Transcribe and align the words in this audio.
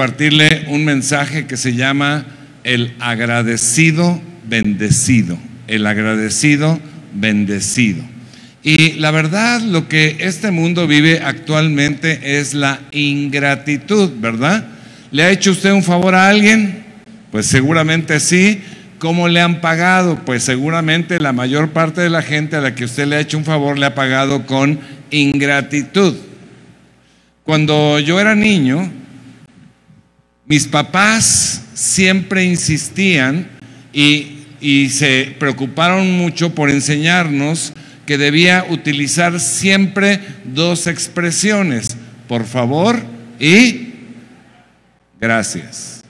compartirle 0.00 0.64
un 0.68 0.82
mensaje 0.82 1.46
que 1.46 1.58
se 1.58 1.74
llama 1.74 2.24
el 2.64 2.94
agradecido 3.00 4.18
bendecido. 4.48 5.36
El 5.66 5.86
agradecido 5.86 6.80
bendecido. 7.12 8.02
Y 8.62 8.92
la 8.92 9.10
verdad, 9.10 9.60
lo 9.60 9.88
que 9.88 10.16
este 10.20 10.52
mundo 10.52 10.86
vive 10.86 11.20
actualmente 11.22 12.38
es 12.38 12.54
la 12.54 12.80
ingratitud, 12.92 14.12
¿verdad? 14.18 14.68
¿Le 15.10 15.24
ha 15.24 15.30
hecho 15.30 15.50
usted 15.50 15.70
un 15.70 15.82
favor 15.82 16.14
a 16.14 16.30
alguien? 16.30 16.82
Pues 17.30 17.44
seguramente 17.44 18.20
sí. 18.20 18.62
¿Cómo 18.98 19.28
le 19.28 19.42
han 19.42 19.60
pagado? 19.60 20.24
Pues 20.24 20.42
seguramente 20.44 21.20
la 21.20 21.34
mayor 21.34 21.72
parte 21.72 22.00
de 22.00 22.08
la 22.08 22.22
gente 22.22 22.56
a 22.56 22.62
la 22.62 22.74
que 22.74 22.86
usted 22.86 23.06
le 23.06 23.16
ha 23.16 23.20
hecho 23.20 23.36
un 23.36 23.44
favor 23.44 23.78
le 23.78 23.84
ha 23.84 23.94
pagado 23.94 24.46
con 24.46 24.80
ingratitud. 25.10 26.16
Cuando 27.44 27.98
yo 27.98 28.18
era 28.18 28.34
niño, 28.34 28.90
mis 30.50 30.66
papás 30.66 31.62
siempre 31.74 32.42
insistían 32.42 33.46
y, 33.92 34.38
y 34.60 34.88
se 34.88 35.32
preocuparon 35.38 36.18
mucho 36.18 36.56
por 36.56 36.70
enseñarnos 36.70 37.72
que 38.04 38.18
debía 38.18 38.66
utilizar 38.68 39.38
siempre 39.38 40.18
dos 40.42 40.88
expresiones, 40.88 41.96
por 42.26 42.44
favor 42.44 43.00
y 43.38 43.90
gracias. 45.20 46.02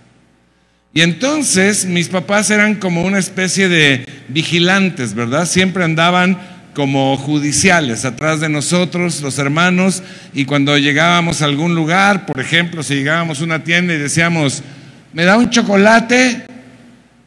Y 0.95 1.03
entonces 1.03 1.85
mis 1.85 2.09
papás 2.09 2.51
eran 2.51 2.77
como 2.77 3.03
una 3.03 3.19
especie 3.19 3.69
de 3.69 4.07
vigilantes, 4.29 5.13
¿verdad? 5.13 5.45
Siempre 5.45 5.85
andaban 5.85 6.39
como 6.75 7.17
judiciales 7.17 8.05
atrás 8.05 8.41
de 8.41 8.49
nosotros, 8.49 9.21
los 9.23 9.39
hermanos, 9.39 10.03
y 10.33 10.45
cuando 10.45 10.79
llegábamos 10.79 11.43
a 11.43 11.47
algún 11.47 11.75
lugar, 11.75 12.27
por 12.27 12.41
ejemplo, 12.41 12.83
si 12.83 12.95
llegábamos 12.95 13.41
a 13.41 13.45
una 13.45 13.65
tienda 13.65 13.95
y 13.95 13.99
decíamos, 13.99 14.63
¿me 15.13 15.25
da 15.25 15.37
un 15.37 15.51
chocolate? 15.51 16.47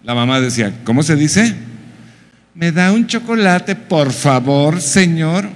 La 0.04 0.16
mamá 0.16 0.40
decía, 0.40 0.74
¿cómo 0.84 1.04
se 1.04 1.16
dice? 1.16 1.56
¿me 2.56 2.72
da 2.72 2.92
un 2.92 3.08
chocolate, 3.08 3.76
por 3.76 4.12
favor, 4.12 4.82
Señor? 4.82 5.50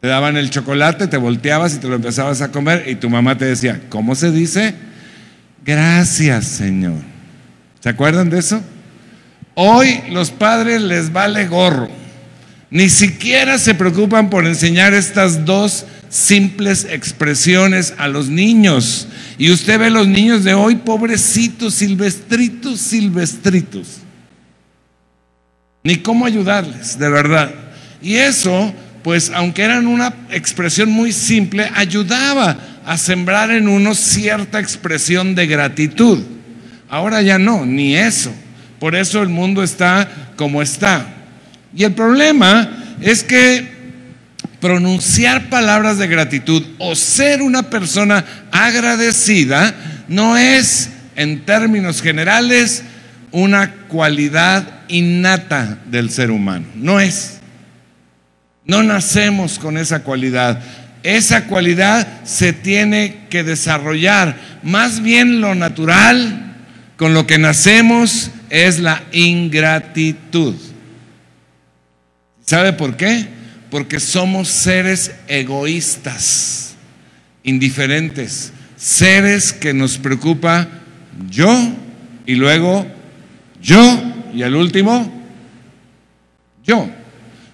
Te 0.00 0.08
daban 0.08 0.36
el 0.36 0.50
chocolate, 0.50 1.06
te 1.06 1.16
volteabas 1.16 1.74
y 1.74 1.78
te 1.78 1.88
lo 1.88 1.94
empezabas 1.94 2.42
a 2.42 2.50
comer 2.50 2.84
y 2.88 2.96
tu 2.96 3.08
mamá 3.08 3.38
te 3.38 3.46
decía, 3.46 3.80
¿cómo 3.88 4.14
se 4.14 4.30
dice? 4.30 4.74
Gracias, 5.64 6.46
Señor. 6.46 7.00
¿Se 7.80 7.88
acuerdan 7.88 8.28
de 8.28 8.38
eso? 8.38 8.62
Hoy 9.54 10.02
los 10.10 10.30
padres 10.30 10.82
les 10.82 11.12
vale 11.12 11.46
gorro. 11.46 11.88
Ni 12.74 12.90
siquiera 12.90 13.56
se 13.58 13.74
preocupan 13.74 14.28
por 14.28 14.44
enseñar 14.46 14.92
estas 14.92 15.46
dos 15.46 15.86
simples 16.10 16.86
expresiones 16.90 17.94
a 17.96 18.08
los 18.08 18.28
niños. 18.28 19.08
Y 19.38 19.50
usted 19.50 19.78
ve 19.78 19.88
los 19.88 20.06
niños 20.06 20.44
de 20.44 20.52
hoy, 20.52 20.76
pobrecitos, 20.76 21.74
silvestritos, 21.74 22.80
silvestritos 22.80 24.04
ni 25.84 25.96
cómo 25.96 26.24
ayudarles, 26.26 26.98
de 26.98 27.08
verdad. 27.10 27.54
Y 28.02 28.16
eso, 28.16 28.72
pues 29.02 29.30
aunque 29.32 29.62
eran 29.62 29.86
una 29.86 30.12
expresión 30.30 30.90
muy 30.90 31.12
simple, 31.12 31.70
ayudaba 31.74 32.56
a 32.86 32.96
sembrar 32.96 33.50
en 33.50 33.68
uno 33.68 33.94
cierta 33.94 34.58
expresión 34.58 35.34
de 35.34 35.46
gratitud. 35.46 36.20
Ahora 36.88 37.22
ya 37.22 37.38
no, 37.38 37.66
ni 37.66 37.94
eso. 37.96 38.32
Por 38.80 38.94
eso 38.94 39.22
el 39.22 39.28
mundo 39.28 39.62
está 39.62 40.32
como 40.36 40.62
está. 40.62 41.06
Y 41.76 41.84
el 41.84 41.92
problema 41.94 42.96
es 43.00 43.24
que 43.24 43.74
pronunciar 44.60 45.50
palabras 45.50 45.98
de 45.98 46.06
gratitud 46.06 46.62
o 46.78 46.94
ser 46.94 47.42
una 47.42 47.64
persona 47.64 48.24
agradecida 48.50 49.74
no 50.08 50.36
es, 50.36 50.90
en 51.16 51.44
términos 51.44 52.00
generales, 52.00 52.82
una 53.30 53.72
cualidad 53.88 54.82
innata 54.88 55.78
del 55.90 56.10
ser 56.10 56.30
humano. 56.30 56.66
No 56.76 57.00
es. 57.00 57.40
No 58.64 58.82
nacemos 58.82 59.58
con 59.58 59.76
esa 59.76 60.02
cualidad. 60.02 60.62
Esa 61.02 61.44
cualidad 61.44 62.06
se 62.24 62.52
tiene 62.52 63.26
que 63.28 63.44
desarrollar. 63.44 64.36
Más 64.62 65.02
bien 65.02 65.40
lo 65.40 65.54
natural 65.54 66.54
con 66.96 67.12
lo 67.12 67.26
que 67.26 67.38
nacemos 67.38 68.30
es 68.48 68.78
la 68.78 69.02
ingratitud. 69.12 70.54
¿Sabe 72.44 72.72
por 72.74 72.96
qué? 72.96 73.26
Porque 73.70 74.00
somos 74.00 74.48
seres 74.48 75.12
egoístas, 75.28 76.74
indiferentes, 77.42 78.52
seres 78.76 79.52
que 79.52 79.72
nos 79.72 79.98
preocupa 79.98 80.68
yo 81.30 81.50
y 82.26 82.34
luego 82.34 82.86
yo 83.62 84.02
y 84.34 84.42
al 84.42 84.54
último, 84.56 85.10
yo. 86.64 86.88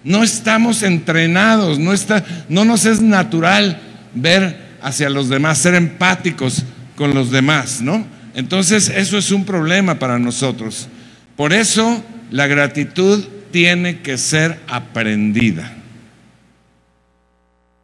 No 0.03 0.23
estamos 0.23 0.81
entrenados, 0.81 1.77
no, 1.77 1.93
está, 1.93 2.25
no 2.49 2.65
nos 2.65 2.85
es 2.85 3.01
natural 3.01 3.79
ver 4.15 4.71
hacia 4.81 5.09
los 5.09 5.29
demás, 5.29 5.59
ser 5.59 5.75
empáticos 5.75 6.63
con 6.95 7.13
los 7.13 7.29
demás, 7.31 7.81
¿no? 7.81 8.05
Entonces 8.33 8.89
eso 8.89 9.17
es 9.17 9.31
un 9.31 9.45
problema 9.45 9.99
para 9.99 10.17
nosotros. 10.17 10.87
Por 11.35 11.53
eso 11.53 12.03
la 12.31 12.47
gratitud 12.47 13.23
tiene 13.51 13.99
que 13.99 14.17
ser 14.17 14.59
aprendida. 14.67 15.71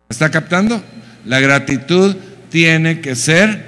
¿Está 0.09 0.31
captando? 0.31 0.81
La 1.25 1.39
gratitud 1.39 2.16
tiene 2.50 3.01
que 3.01 3.16
ser 3.16 3.66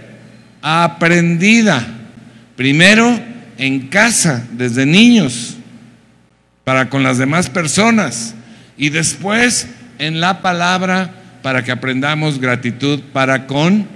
aprendida. 0.61 1.85
Primero, 2.55 3.19
en 3.57 3.87
casa 3.87 4.47
desde 4.51 4.85
niños 4.85 5.57
para 6.63 6.89
con 6.89 7.03
las 7.03 7.17
demás 7.17 7.49
personas 7.49 8.35
y 8.77 8.89
después 8.89 9.67
en 9.97 10.21
la 10.21 10.41
palabra 10.41 11.13
para 11.43 11.63
que 11.63 11.71
aprendamos 11.71 12.39
gratitud 12.39 13.01
para 13.11 13.47
con 13.47 13.87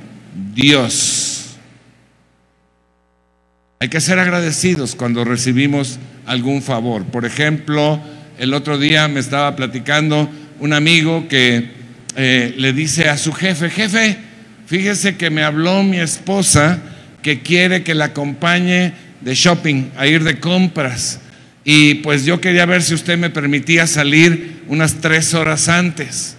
Dios. 0.53 1.55
Hay 3.79 3.89
que 3.89 4.01
ser 4.01 4.19
agradecidos 4.19 4.95
cuando 4.95 5.23
recibimos 5.25 5.99
algún 6.25 6.61
favor. 6.61 7.05
Por 7.05 7.25
ejemplo, 7.25 8.01
el 8.37 8.53
otro 8.53 8.77
día 8.77 9.07
me 9.07 9.19
estaba 9.19 9.55
platicando 9.55 10.29
un 10.59 10.73
amigo 10.73 11.27
que 11.27 11.69
eh, 12.15 12.53
le 12.57 12.73
dice 12.73 13.09
a 13.09 13.17
su 13.17 13.33
jefe, 13.33 13.69
jefe, 13.69 14.17
fíjese 14.65 15.15
que 15.17 15.29
me 15.29 15.43
habló 15.43 15.83
mi 15.83 15.99
esposa 15.99 16.79
que 17.21 17.41
quiere 17.41 17.83
que 17.83 17.95
la 17.95 18.05
acompañe 18.05 18.93
de 19.21 19.33
shopping, 19.35 19.91
a 19.97 20.07
ir 20.07 20.23
de 20.23 20.39
compras. 20.39 21.19
Y 21.63 21.95
pues 21.95 22.25
yo 22.25 22.41
quería 22.41 22.65
ver 22.65 22.83
si 22.83 22.93
usted 22.93 23.17
me 23.17 23.29
permitía 23.29 23.87
salir 23.87 24.63
unas 24.67 24.95
tres 24.95 25.33
horas 25.33 25.69
antes. 25.69 26.35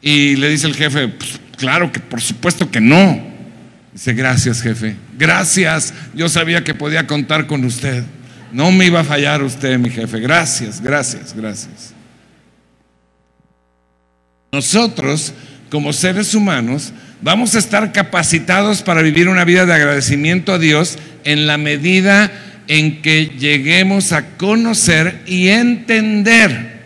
Y 0.00 0.36
le 0.36 0.48
dice 0.48 0.66
el 0.66 0.74
jefe, 0.74 1.08
pues, 1.08 1.38
claro 1.56 1.92
que 1.92 2.00
por 2.00 2.20
supuesto 2.20 2.70
que 2.70 2.80
no. 2.80 3.34
Dice, 3.92 4.14
gracias 4.14 4.62
jefe, 4.62 4.96
gracias. 5.16 5.94
Yo 6.14 6.28
sabía 6.28 6.64
que 6.64 6.74
podía 6.74 7.06
contar 7.06 7.46
con 7.46 7.64
usted. 7.64 8.02
No 8.54 8.70
me 8.70 8.86
iba 8.86 9.00
a 9.00 9.04
fallar 9.04 9.42
usted, 9.42 9.76
mi 9.80 9.90
jefe. 9.90 10.20
Gracias, 10.20 10.80
gracias, 10.80 11.34
gracias. 11.34 11.92
Nosotros, 14.52 15.34
como 15.68 15.92
seres 15.92 16.36
humanos, 16.36 16.92
vamos 17.20 17.56
a 17.56 17.58
estar 17.58 17.90
capacitados 17.90 18.80
para 18.80 19.02
vivir 19.02 19.28
una 19.28 19.44
vida 19.44 19.66
de 19.66 19.74
agradecimiento 19.74 20.52
a 20.52 20.60
Dios 20.60 20.98
en 21.24 21.48
la 21.48 21.58
medida 21.58 22.30
en 22.68 23.02
que 23.02 23.26
lleguemos 23.36 24.12
a 24.12 24.36
conocer 24.36 25.22
y 25.26 25.48
entender 25.48 26.78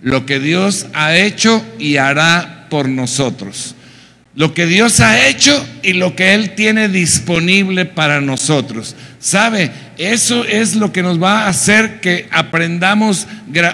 lo 0.00 0.26
que 0.26 0.40
Dios 0.40 0.88
ha 0.92 1.14
hecho 1.14 1.64
y 1.78 1.98
hará 1.98 2.66
por 2.68 2.88
nosotros. 2.88 3.76
Lo 4.34 4.54
que 4.54 4.66
Dios 4.66 5.00
ha 5.00 5.28
hecho 5.28 5.66
y 5.82 5.92
lo 5.92 6.16
que 6.16 6.32
Él 6.32 6.54
tiene 6.54 6.88
disponible 6.88 7.84
para 7.84 8.20
nosotros. 8.20 8.96
¿Sabe? 9.20 9.70
Eso 9.98 10.44
es 10.44 10.74
lo 10.74 10.90
que 10.90 11.02
nos 11.02 11.22
va 11.22 11.42
a 11.42 11.48
hacer 11.48 12.00
que 12.00 12.28
aprendamos, 12.30 13.26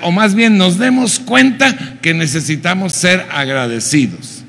o 0.02 0.10
más 0.10 0.34
bien 0.34 0.58
nos 0.58 0.78
demos 0.78 1.20
cuenta 1.20 1.96
que 2.02 2.12
necesitamos 2.12 2.92
ser 2.92 3.24
agradecidos. 3.30 4.42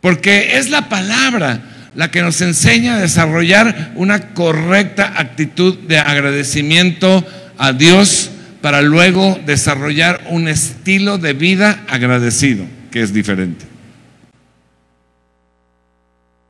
Porque 0.00 0.56
es 0.58 0.70
la 0.70 0.88
palabra 0.88 1.60
la 1.94 2.10
que 2.10 2.22
nos 2.22 2.40
enseña 2.40 2.94
a 2.94 3.00
desarrollar 3.00 3.92
una 3.96 4.32
correcta 4.34 5.12
actitud 5.16 5.76
de 5.80 5.98
agradecimiento 5.98 7.26
a 7.58 7.72
Dios 7.72 8.30
para 8.62 8.80
luego 8.80 9.38
desarrollar 9.44 10.22
un 10.30 10.48
estilo 10.48 11.18
de 11.18 11.32
vida 11.32 11.84
agradecido, 11.88 12.64
que 12.90 13.02
es 13.02 13.12
diferente. 13.12 13.71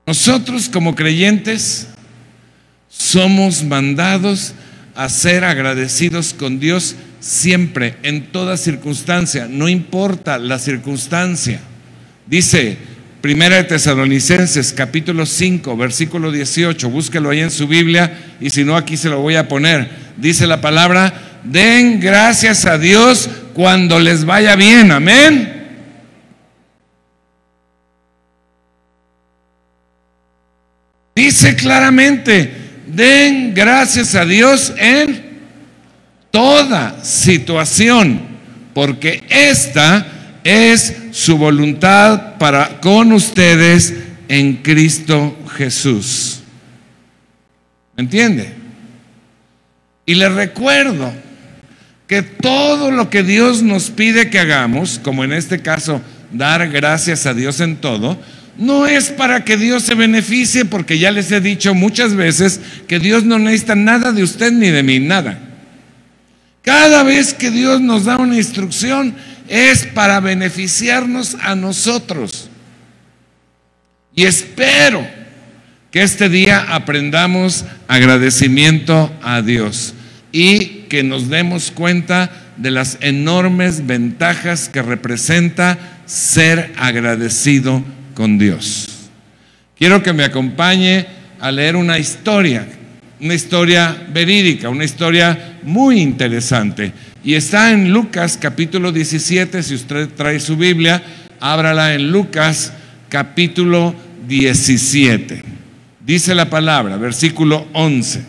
Nosotros 0.07 0.69
como 0.69 0.95
creyentes 0.95 1.89
somos 2.89 3.63
mandados 3.65 4.55
a 4.95 5.09
ser 5.09 5.45
agradecidos 5.45 6.35
con 6.35 6.61
Dios 6.61 6.97
siempre, 7.21 7.97
en 8.03 8.33
toda 8.33 8.57
circunstancia, 8.57 9.47
no 9.49 9.69
importa 9.69 10.39
la 10.39 10.59
circunstancia. 10.59 11.61
Dice, 12.27 12.77
Primera 13.23 13.55
de 13.55 13.63
Tesalonicenses, 13.63 14.73
capítulo 14.73 15.27
5, 15.27 15.77
versículo 15.77 16.33
18. 16.33 16.91
Búsquelo 16.91 17.31
ahí 17.31 17.39
en 17.39 17.53
su 17.53 17.69
Biblia 17.69 18.19
y 18.41 18.51
si 18.51 18.65
no, 18.65 18.77
aquí 18.77 18.97
se 18.97 19.09
lo 19.09 19.21
voy 19.21 19.37
a 19.37 19.47
poner. 19.47 19.89
Dice 20.17 20.49
la 20.49 20.61
palabra, 20.61 21.41
den 21.45 22.01
gracias 22.01 22.67
a 22.67 22.79
Dios 22.79 23.31
cuando 23.55 24.01
les 24.01 24.25
vaya 24.25 24.57
bien. 24.57 24.91
Amén. 24.91 25.62
Dice 31.14 31.55
claramente, 31.56 32.53
den 32.87 33.55
gracias 33.55 34.14
a 34.14 34.25
Dios 34.25 34.73
en 34.79 35.32
toda 36.31 37.05
situación, 37.05 38.20
porque 38.73 39.23
esta 39.29 40.06
es 40.43 40.94
su 41.12 41.37
voluntad 41.37 42.38
para 42.38 42.81
con 42.81 43.12
ustedes 43.12 43.94
en 44.29 44.56
Cristo 44.56 45.38
Jesús. 45.56 46.41
¿Me 47.97 48.05
entiende? 48.05 48.55
Y 50.06 50.15
le 50.15 50.29
recuerdo 50.31 51.12
que 52.06 52.23
todo 52.23 52.91
lo 52.91 53.11
que 53.11 53.23
Dios 53.23 53.62
nos 53.62 53.91
pide 53.91 54.31
que 54.31 54.38
hagamos, 54.38 54.99
como 54.99 55.25
en 55.25 55.32
este 55.32 55.61
caso 55.61 56.00
dar 56.32 56.69
gracias 56.70 57.26
a 57.26 57.35
Dios 57.35 57.61
en 57.61 57.76
todo, 57.76 58.19
no 58.57 58.87
es 58.87 59.11
para 59.11 59.45
que 59.45 59.57
Dios 59.57 59.83
se 59.83 59.95
beneficie, 59.95 60.65
porque 60.65 60.99
ya 60.99 61.11
les 61.11 61.33
he 61.33 61.41
dicho 61.41 61.75
muchas 61.75 62.15
veces 62.15 62.61
que 62.87 62.99
Dios 62.99 63.25
no 63.25 63.39
necesita 63.39 63.75
nada 63.75 64.13
de 64.13 64.23
usted 64.23 64.53
ni 64.53 64.69
de 64.69 64.83
mí, 64.83 65.01
nada. 65.01 65.39
Cada 66.63 67.03
vez 67.03 67.35
que 67.35 67.51
Dios 67.51 67.81
nos 67.81 68.05
da 68.05 68.19
una 68.19 68.37
instrucción 68.37 69.15
es 69.49 69.87
para 69.87 70.21
beneficiarnos 70.21 71.37
a 71.43 71.57
nosotros. 71.57 72.49
Y 74.15 74.25
espero 74.25 75.07
que 75.91 76.03
este 76.03 76.29
día 76.29 76.67
aprendamos 76.69 77.65
agradecimiento 77.89 79.11
a 79.23 79.43
Dios 79.43 79.95
y 80.31 80.85
que 80.89 81.03
nos 81.03 81.29
demos 81.29 81.71
cuenta 81.71 82.31
de 82.57 82.71
las 82.71 82.99
enormes 83.01 83.87
ventajas 83.87 84.69
que 84.69 84.83
representa 84.83 85.79
ser 86.07 86.73
agradecido 86.77 87.83
con 88.14 88.38
Dios. 88.38 88.88
Quiero 89.76 90.03
que 90.03 90.12
me 90.12 90.25
acompañe 90.25 91.06
a 91.41 91.50
leer 91.50 91.76
una 91.76 91.99
historia, 91.99 92.67
una 93.20 93.35
historia 93.35 94.06
verídica, 94.12 94.69
una 94.69 94.85
historia 94.85 95.59
muy 95.62 96.00
interesante. 96.00 96.93
Y 97.25 97.35
está 97.35 97.73
en 97.73 97.93
Lucas 97.93 98.38
capítulo 98.41 98.93
17, 98.93 99.62
si 99.62 99.75
usted 99.75 100.09
trae 100.11 100.41
su 100.41 100.56
Biblia, 100.56 101.03
ábrala 101.41 101.94
en 101.94 102.11
Lucas 102.11 102.73
capítulo 103.09 103.94
17. 104.29 105.43
Dice 106.05 106.35
la 106.35 106.50
palabra, 106.50 106.97
versículo 106.97 107.67
11. 107.73 108.25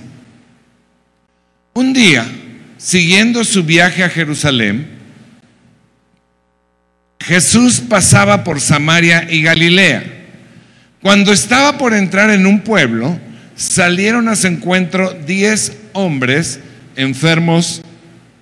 Un 1.73 1.93
día, 1.93 2.25
siguiendo 2.77 3.43
su 3.43 3.63
viaje 3.63 4.03
a 4.03 4.09
Jerusalén, 4.09 4.92
Jesús 7.23 7.79
pasaba 7.79 8.43
por 8.43 8.59
Samaria 8.59 9.27
y 9.29 9.41
Galilea. 9.41 10.03
Cuando 11.01 11.31
estaba 11.31 11.77
por 11.77 11.93
entrar 11.93 12.29
en 12.29 12.45
un 12.45 12.61
pueblo, 12.61 13.17
salieron 13.55 14.27
a 14.27 14.35
su 14.35 14.47
encuentro 14.47 15.13
diez 15.25 15.71
hombres 15.93 16.59
enfermos 16.97 17.81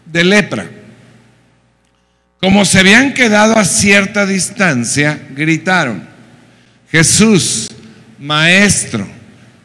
de 0.06 0.24
lepra. 0.24 0.70
Como 2.40 2.66
se 2.66 2.80
habían 2.80 3.14
quedado 3.14 3.56
a 3.56 3.66
cierta 3.66 4.26
distancia, 4.26 5.28
gritaron, 5.36 6.04
Jesús, 6.92 7.70
Maestro, 8.18 9.08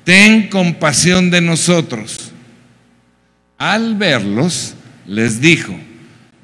ten 0.04 0.48
compasión 0.48 1.30
de 1.30 1.40
nosotros. 1.40 2.32
Al 3.56 3.94
verlos, 3.94 4.74
les 5.06 5.40
dijo, 5.40 5.74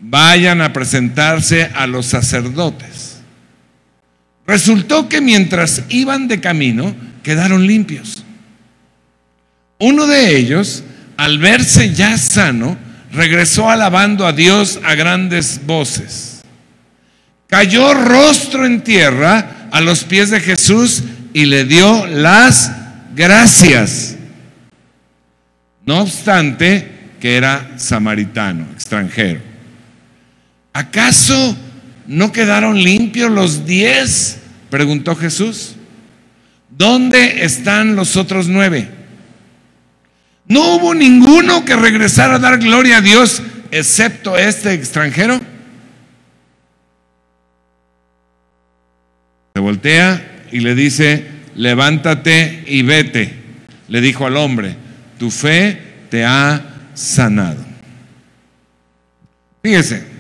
vayan 0.03 0.61
a 0.61 0.73
presentarse 0.73 1.71
a 1.75 1.87
los 1.87 2.07
sacerdotes. 2.07 3.21
Resultó 4.47 5.09
que 5.09 5.21
mientras 5.21 5.85
iban 5.89 6.27
de 6.27 6.41
camino, 6.41 6.95
quedaron 7.23 7.67
limpios. 7.67 8.25
Uno 9.79 10.07
de 10.07 10.37
ellos, 10.37 10.83
al 11.17 11.39
verse 11.39 11.95
ya 11.95 12.19
sano, 12.19 12.77
regresó 13.13 13.71
alabando 13.71 14.27
a 14.27 14.33
Dios 14.33 14.81
a 14.85 14.95
grandes 14.97 15.65
voces. 15.65 16.43
Cayó 17.47 17.95
rostro 17.95 18.67
en 18.67 18.83
tierra 18.83 19.69
a 19.71 19.81
los 19.81 20.05
pies 20.05 20.31
de 20.31 20.41
Jesús 20.41 21.05
y 21.33 21.45
le 21.45 21.65
dio 21.65 22.07
las 22.09 22.73
gracias. 23.15 24.17
No 25.87 26.01
obstante 26.01 26.91
que 27.21 27.37
era 27.37 27.79
samaritano, 27.79 28.67
extranjero. 28.75 29.52
¿Acaso 30.73 31.57
no 32.07 32.33
quedaron 32.33 32.83
limpios 32.83 33.31
los 33.31 33.67
diez? 33.67 34.39
Preguntó 34.71 35.15
Jesús. 35.15 35.77
¿Dónde 36.71 37.45
están 37.45 37.97
los 37.97 38.17
otros 38.17 38.49
nueve? 38.49 38.89
¿No 40.47 40.75
hubo 40.75 40.95
ninguno 40.95 41.65
que 41.65 41.77
regresara 41.77 42.37
a 42.37 42.39
dar 42.39 42.59
gloria 42.59 42.99
a 42.99 43.01
Dios 43.01 43.43
excepto 43.71 44.37
este 44.37 44.73
extranjero? 44.73 45.41
Se 49.55 49.61
voltea 49.61 50.47
y 50.51 50.61
le 50.61 50.75
dice, 50.75 51.27
levántate 51.55 52.65
y 52.67 52.83
vete. 52.83 53.35
Le 53.89 54.01
dijo 54.01 54.27
al 54.27 54.37
hombre, 54.39 54.77
tu 55.19 55.31
fe 55.31 56.07
te 56.11 56.25
ha 56.25 56.89
sanado. 56.95 57.63
Fíjese, 59.63 60.12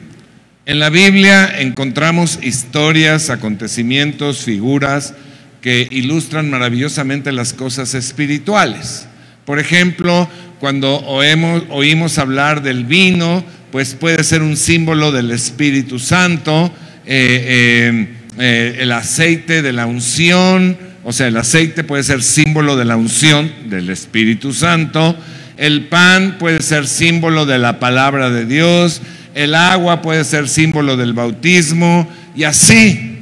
en 0.64 0.78
la 0.78 0.90
Biblia 0.90 1.52
encontramos 1.58 2.38
historias, 2.42 3.30
acontecimientos, 3.30 4.44
figuras 4.44 5.14
que 5.60 5.88
ilustran 5.90 6.50
maravillosamente 6.50 7.32
las 7.32 7.52
cosas 7.52 7.94
espirituales. 7.94 9.06
Por 9.44 9.58
ejemplo, 9.58 10.28
cuando 10.60 10.98
oímos, 11.00 12.18
hablar 12.18 12.62
del 12.62 12.84
vino, 12.84 13.44
pues 13.72 13.94
puede 13.94 14.22
ser 14.22 14.42
un 14.42 14.56
símbolo 14.56 15.10
del 15.10 15.32
Espíritu 15.32 15.98
Santo, 15.98 16.72
eh, 17.06 17.44
eh, 17.48 18.08
eh, 18.38 18.76
el 18.80 18.92
aceite 18.92 19.62
de 19.62 19.72
la 19.72 19.86
unción, 19.86 20.76
o 21.02 21.12
sea, 21.12 21.26
el 21.26 21.36
aceite 21.36 21.82
puede 21.82 22.04
ser 22.04 22.22
símbolo 22.22 22.76
de 22.76 22.84
la 22.84 22.96
unción 22.96 23.50
del 23.66 23.90
Espíritu 23.90 24.52
Santo, 24.52 25.16
el 25.56 25.86
pan 25.86 26.36
puede 26.38 26.62
ser 26.62 26.86
símbolo 26.86 27.46
de 27.46 27.58
la 27.58 27.80
palabra 27.80 28.30
de 28.30 28.46
Dios, 28.46 29.02
el 29.34 29.54
agua 29.54 30.02
puede 30.02 30.24
ser 30.24 30.48
símbolo 30.48 30.96
del 30.96 31.12
bautismo 31.12 32.08
y 32.34 32.44
así. 32.44 33.18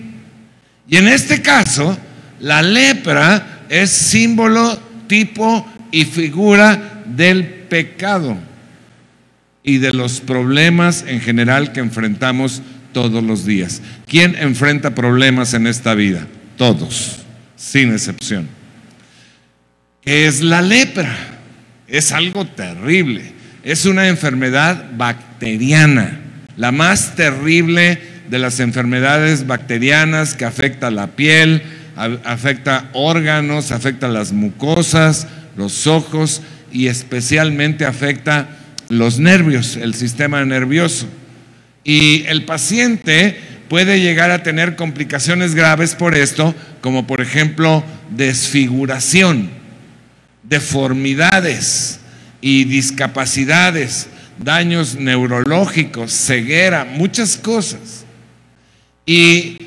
Y 0.88 0.96
en 0.96 1.08
este 1.08 1.40
caso, 1.42 1.96
la 2.40 2.62
lepra 2.62 3.64
es 3.68 3.90
símbolo, 3.90 4.78
tipo 5.06 5.66
y 5.90 6.04
figura 6.04 7.02
del 7.06 7.44
pecado 7.44 8.36
y 9.62 9.78
de 9.78 9.92
los 9.92 10.20
problemas 10.20 11.04
en 11.06 11.20
general 11.20 11.72
que 11.72 11.80
enfrentamos 11.80 12.62
todos 12.92 13.22
los 13.22 13.44
días. 13.44 13.82
¿Quién 14.06 14.34
enfrenta 14.36 14.94
problemas 14.94 15.54
en 15.54 15.66
esta 15.66 15.94
vida? 15.94 16.26
Todos, 16.56 17.20
sin 17.56 17.92
excepción. 17.92 18.48
¿Qué 20.02 20.26
es 20.26 20.40
la 20.40 20.62
lepra? 20.62 21.14
Es 21.86 22.12
algo 22.12 22.46
terrible. 22.46 23.39
Es 23.62 23.84
una 23.84 24.08
enfermedad 24.08 24.86
bacteriana, 24.96 26.18
la 26.56 26.72
más 26.72 27.14
terrible 27.14 28.00
de 28.30 28.38
las 28.38 28.58
enfermedades 28.58 29.46
bacterianas 29.46 30.34
que 30.34 30.46
afecta 30.46 30.90
la 30.90 31.08
piel, 31.08 31.62
afecta 32.24 32.88
órganos, 32.94 33.70
afecta 33.70 34.08
las 34.08 34.32
mucosas, 34.32 35.26
los 35.56 35.86
ojos 35.86 36.40
y 36.72 36.86
especialmente 36.86 37.84
afecta 37.84 38.48
los 38.88 39.18
nervios, 39.18 39.76
el 39.76 39.92
sistema 39.92 40.42
nervioso. 40.46 41.06
Y 41.84 42.24
el 42.28 42.44
paciente 42.46 43.38
puede 43.68 44.00
llegar 44.00 44.30
a 44.30 44.42
tener 44.42 44.74
complicaciones 44.74 45.54
graves 45.54 45.94
por 45.94 46.14
esto, 46.14 46.54
como 46.80 47.06
por 47.06 47.20
ejemplo 47.20 47.84
desfiguración, 48.10 49.50
deformidades 50.44 51.99
y 52.40 52.64
discapacidades, 52.64 54.08
daños 54.38 54.96
neurológicos, 54.96 56.12
ceguera, 56.12 56.84
muchas 56.84 57.36
cosas. 57.36 58.04
Y 59.06 59.58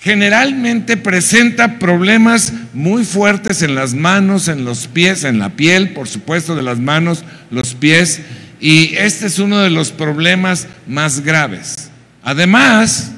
generalmente 0.00 0.96
presenta 0.96 1.78
problemas 1.78 2.52
muy 2.72 3.04
fuertes 3.04 3.62
en 3.62 3.74
las 3.74 3.94
manos, 3.94 4.48
en 4.48 4.64
los 4.64 4.86
pies, 4.86 5.24
en 5.24 5.38
la 5.38 5.50
piel, 5.50 5.90
por 5.90 6.08
supuesto, 6.08 6.54
de 6.54 6.62
las 6.62 6.78
manos, 6.78 7.24
los 7.50 7.74
pies, 7.74 8.20
y 8.60 8.94
este 8.96 9.26
es 9.26 9.38
uno 9.38 9.58
de 9.58 9.70
los 9.70 9.90
problemas 9.90 10.68
más 10.86 11.20
graves. 11.20 11.90
Además, 12.22 13.12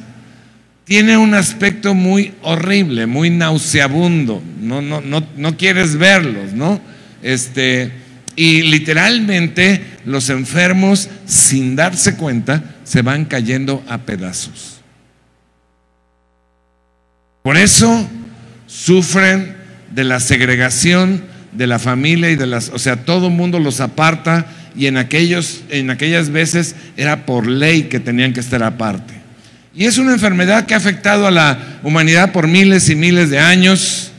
tiene 0.84 1.18
un 1.18 1.34
aspecto 1.34 1.94
muy 1.94 2.32
horrible, 2.42 3.06
muy 3.06 3.28
nauseabundo. 3.28 4.42
No, 4.60 4.80
no, 4.80 5.02
no, 5.02 5.22
no 5.36 5.56
quieres 5.56 5.96
verlos, 5.96 6.54
¿no? 6.54 6.80
Este, 7.22 7.92
y 8.38 8.62
literalmente 8.62 9.82
los 10.04 10.30
enfermos, 10.30 11.08
sin 11.26 11.74
darse 11.74 12.14
cuenta, 12.14 12.62
se 12.84 13.02
van 13.02 13.24
cayendo 13.24 13.82
a 13.88 13.98
pedazos. 13.98 14.78
Por 17.42 17.56
eso 17.56 18.08
sufren 18.68 19.56
de 19.90 20.04
la 20.04 20.20
segregación 20.20 21.24
de 21.50 21.66
la 21.66 21.80
familia 21.80 22.30
y 22.30 22.36
de 22.36 22.46
las, 22.46 22.68
o 22.68 22.78
sea, 22.78 23.04
todo 23.04 23.26
el 23.26 23.32
mundo 23.32 23.58
los 23.58 23.80
aparta 23.80 24.46
y 24.76 24.86
en 24.86 24.98
aquellos 24.98 25.62
en 25.70 25.90
aquellas 25.90 26.30
veces 26.30 26.76
era 26.96 27.26
por 27.26 27.48
ley 27.48 27.84
que 27.84 27.98
tenían 27.98 28.32
que 28.34 28.40
estar 28.40 28.62
aparte. 28.62 29.14
Y 29.74 29.86
es 29.86 29.98
una 29.98 30.12
enfermedad 30.12 30.66
que 30.66 30.74
ha 30.74 30.76
afectado 30.76 31.26
a 31.26 31.32
la 31.32 31.80
humanidad 31.82 32.30
por 32.30 32.46
miles 32.46 32.88
y 32.88 32.94
miles 32.94 33.30
de 33.30 33.40
años. 33.40 34.12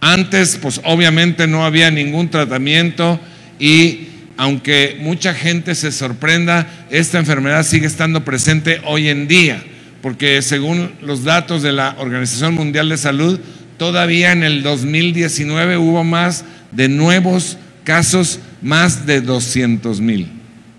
Antes, 0.00 0.58
pues 0.62 0.80
obviamente 0.84 1.48
no 1.48 1.64
había 1.64 1.90
ningún 1.90 2.28
tratamiento 2.28 3.18
y 3.58 4.08
aunque 4.36 4.96
mucha 5.00 5.32
gente 5.34 5.74
se 5.74 5.92
sorprenda, 5.92 6.66
esta 6.90 7.18
enfermedad 7.18 7.64
sigue 7.64 7.86
estando 7.86 8.24
presente 8.24 8.80
hoy 8.84 9.08
en 9.08 9.28
día, 9.28 9.62
porque 10.02 10.42
según 10.42 10.92
los 11.00 11.24
datos 11.24 11.62
de 11.62 11.72
la 11.72 11.96
Organización 11.98 12.54
Mundial 12.54 12.88
de 12.88 12.96
Salud, 12.96 13.38
todavía 13.78 14.32
en 14.32 14.42
el 14.42 14.62
2019 14.62 15.76
hubo 15.76 16.04
más 16.04 16.44
de 16.72 16.88
nuevos 16.88 17.58
casos, 17.84 18.40
más 18.60 19.06
de 19.06 19.20
200 19.20 20.00
mil 20.00 20.28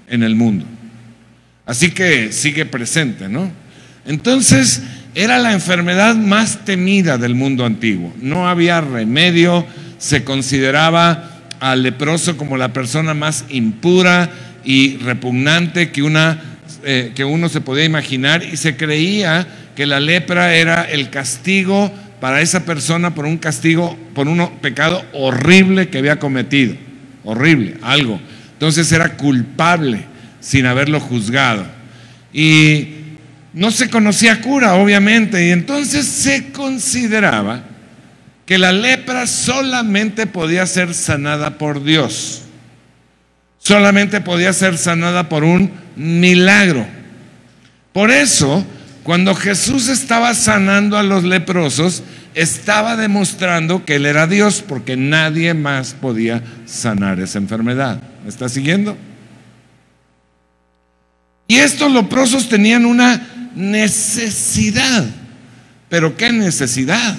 en 0.10 0.24
el 0.24 0.36
mundo. 0.36 0.66
Así 1.66 1.92
que 1.92 2.32
sigue 2.32 2.66
presente, 2.66 3.30
¿no? 3.30 3.52
Entonces, 4.06 4.84
era 5.16 5.40
la 5.40 5.54
enfermedad 5.54 6.16
más 6.16 6.66
temida 6.66 7.18
del 7.18 7.36
mundo 7.36 7.66
antiguo. 7.66 8.14
No 8.22 8.48
había 8.48 8.82
remedio, 8.82 9.66
se 9.98 10.24
consideraba 10.24 11.35
al 11.72 11.82
leproso 11.82 12.38
como 12.38 12.58
la 12.58 12.74
persona 12.74 13.16
más 13.16 13.46
impura 13.50 14.30
y 14.64 14.98
repugnante 14.98 15.92
que, 15.92 16.04
una, 16.04 16.40
eh, 16.84 17.12
que 17.16 17.26
uno 17.26 17.50
se 17.50 17.60
podía 17.60 17.86
imaginar 17.86 18.44
y 18.44 18.56
se 18.56 18.78
creía 18.78 19.48
que 19.76 19.88
la 19.88 20.00
lepra 20.00 20.54
era 20.54 20.84
el 20.84 21.10
castigo 21.10 21.92
para 22.22 22.42
esa 22.42 22.66
persona 22.66 23.16
por 23.16 23.26
un 23.26 23.40
castigo, 23.40 23.98
por 24.14 24.28
un 24.28 24.48
pecado 24.62 25.04
horrible 25.14 25.90
que 25.90 25.98
había 25.98 26.20
cometido. 26.20 26.76
Horrible, 27.24 27.78
algo. 27.82 28.22
Entonces 28.54 28.92
era 28.92 29.18
culpable 29.18 30.06
sin 30.42 30.68
haberlo 30.68 31.00
juzgado. 31.00 31.66
Y 32.32 32.90
no 33.54 33.72
se 33.72 33.90
conocía 33.90 34.40
cura, 34.42 34.76
obviamente, 34.76 35.48
y 35.48 35.50
entonces 35.50 36.06
se 36.06 36.52
consideraba 36.52 37.64
que 38.46 38.58
la 38.58 38.72
lepra 38.72 39.28
solamente 39.28 40.28
podía 40.28 40.66
ser 40.66 40.94
sanada 40.94 41.58
por 41.58 41.84
Dios. 41.84 42.44
Solamente 43.58 44.22
podía 44.22 44.54
ser 44.54 44.78
sanada 44.78 45.30
por 45.30 45.44
un 45.44 45.72
milagro. 45.96 46.86
Por 47.92 48.12
eso, 48.12 48.64
cuando 49.04 49.34
Jesús 49.34 49.88
estaba 49.88 50.34
sanando 50.36 50.98
a 50.98 51.04
los 51.04 51.24
leprosos, 51.24 52.04
estaba 52.36 52.96
demostrando 52.96 53.86
que 53.86 53.96
Él 53.96 54.06
era 54.06 54.28
Dios 54.28 54.64
porque 54.68 54.98
nadie 54.98 55.54
más 55.54 55.94
podía 55.94 56.44
sanar 56.66 57.20
esa 57.20 57.40
enfermedad. 57.40 58.02
¿Me 58.24 58.30
está 58.30 58.50
siguiendo? 58.50 58.96
Y 61.48 61.56
estos 61.56 61.92
leprosos 61.92 62.50
tenían 62.50 62.86
una 62.86 63.50
necesidad. 63.56 65.06
¿Pero 65.90 66.18
qué 66.18 66.32
necesidad? 66.32 67.16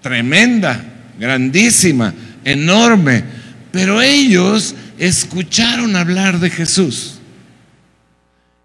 Tremenda, 0.00 0.82
grandísima, 1.18 2.14
enorme, 2.44 3.24
pero 3.72 4.00
ellos 4.00 4.74
escucharon 4.98 5.96
hablar 5.96 6.38
de 6.38 6.50
Jesús. 6.50 7.18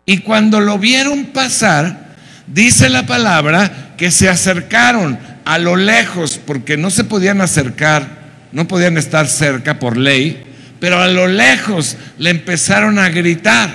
Y 0.05 0.19
cuando 0.19 0.59
lo 0.59 0.77
vieron 0.77 1.25
pasar, 1.27 2.15
dice 2.47 2.89
la 2.89 3.05
palabra 3.05 3.93
que 3.97 4.11
se 4.11 4.29
acercaron 4.29 5.19
a 5.45 5.57
lo 5.57 5.75
lejos, 5.75 6.39
porque 6.45 6.77
no 6.77 6.89
se 6.89 7.03
podían 7.03 7.41
acercar, 7.41 8.21
no 8.51 8.67
podían 8.67 8.97
estar 8.97 9.27
cerca 9.27 9.79
por 9.79 9.97
ley, 9.97 10.43
pero 10.79 10.99
a 10.99 11.07
lo 11.07 11.27
lejos 11.27 11.95
le 12.17 12.31
empezaron 12.31 12.99
a 12.99 13.09
gritar 13.09 13.69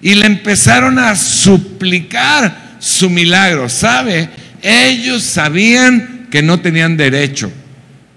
y 0.00 0.14
le 0.14 0.26
empezaron 0.26 0.98
a 0.98 1.16
suplicar 1.16 2.76
su 2.78 3.10
milagro. 3.10 3.68
¿Sabe? 3.68 4.28
Ellos 4.62 5.22
sabían 5.22 6.15
que 6.36 6.42
no 6.42 6.60
tenían 6.60 6.98
derecho 6.98 7.50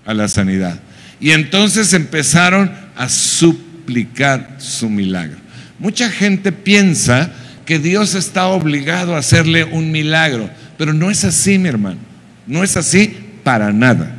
a 0.06 0.14
la 0.14 0.28
sanidad. 0.28 0.78
Y 1.22 1.32
entonces 1.32 1.94
empezaron 1.94 2.70
a 2.98 3.08
suplicar 3.08 4.58
su 4.58 4.90
milagro. 4.90 5.38
Mucha 5.80 6.10
gente 6.10 6.52
piensa 6.52 7.32
que 7.66 7.80
Dios 7.80 8.16
está 8.16 8.48
obligado 8.48 9.16
a 9.16 9.20
hacerle 9.20 9.64
un 9.64 9.94
milagro, 9.94 10.50
pero 10.78 10.92
no 10.92 11.10
es 11.10 11.24
así, 11.24 11.58
mi 11.58 11.70
hermano. 11.70 12.02
No 12.46 12.62
es 12.62 12.76
así 12.76 13.16
para 13.46 13.72
nada. 13.72 14.14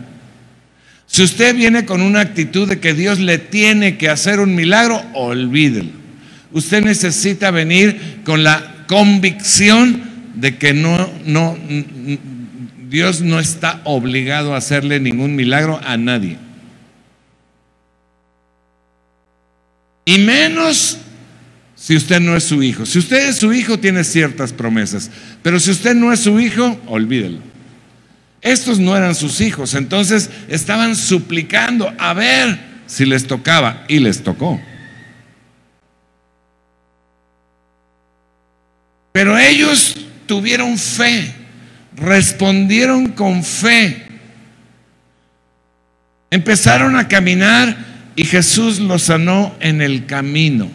Si 1.07 1.23
usted 1.23 1.55
viene 1.55 1.85
con 1.85 2.01
una 2.01 2.21
actitud 2.21 2.67
de 2.71 2.81
que 2.81 2.95
Dios 2.95 3.19
le 3.19 3.37
tiene 3.37 3.99
que 3.99 4.09
hacer 4.09 4.41
un 4.41 4.55
milagro, 4.55 5.05
olvídelo. 5.13 5.91
Usted 6.53 6.83
necesita 6.83 7.51
venir 7.51 8.23
con 8.25 8.45
la 8.45 8.87
convicción 8.87 10.05
de 10.37 10.57
que 10.57 10.73
no, 10.73 11.13
no, 11.27 11.59
Dios 12.91 13.21
no 13.21 13.39
está 13.39 13.81
obligado 13.85 14.53
a 14.53 14.57
hacerle 14.59 14.99
ningún 14.99 15.37
milagro 15.37 15.81
a 15.85 15.97
nadie. 15.97 16.37
Y 20.05 20.19
menos 20.19 20.99
si 21.77 21.95
usted 21.95 22.19
no 22.19 22.37
es 22.37 22.43
su 22.43 22.65
hijo. 22.65 22.85
Si 22.85 22.99
usted 22.99 23.29
es 23.29 23.37
su 23.37 23.53
hijo, 23.53 23.79
tiene 23.79 24.03
ciertas 24.03 24.53
promesas. 24.53 25.09
Pero 25.41 25.61
si 25.61 25.71
usted 25.71 25.95
no 25.95 26.13
es 26.13 26.19
su 26.19 26.41
hijo, 26.41 26.81
olvídelo. 26.89 27.39
Estos 28.43 28.81
no 28.81 28.97
eran 28.97 29.15
sus 29.15 29.41
hijos, 29.41 29.75
entonces 29.75 30.31
estaban 30.49 30.97
suplicando 30.97 31.93
a 31.97 32.13
ver 32.13 32.59
si 32.87 33.05
les 33.05 33.25
tocaba 33.27 33.85
y 33.87 34.01
les 34.01 34.25
tocó. 34.25 34.61
Pero 39.13 39.39
ellos 39.39 39.95
tuvieron 40.27 40.77
fe 40.77 41.40
respondieron 41.97 43.09
con 43.09 43.45
fe. 43.45 44.07
Empezaron 46.31 46.97
a 46.97 47.09
caminar 47.09 47.77
y 48.17 48.25
Jesús 48.25 48.79
los 48.79 49.03
sanó 49.03 49.55
en 49.61 49.83
el 49.83 50.07
camino. 50.07 50.71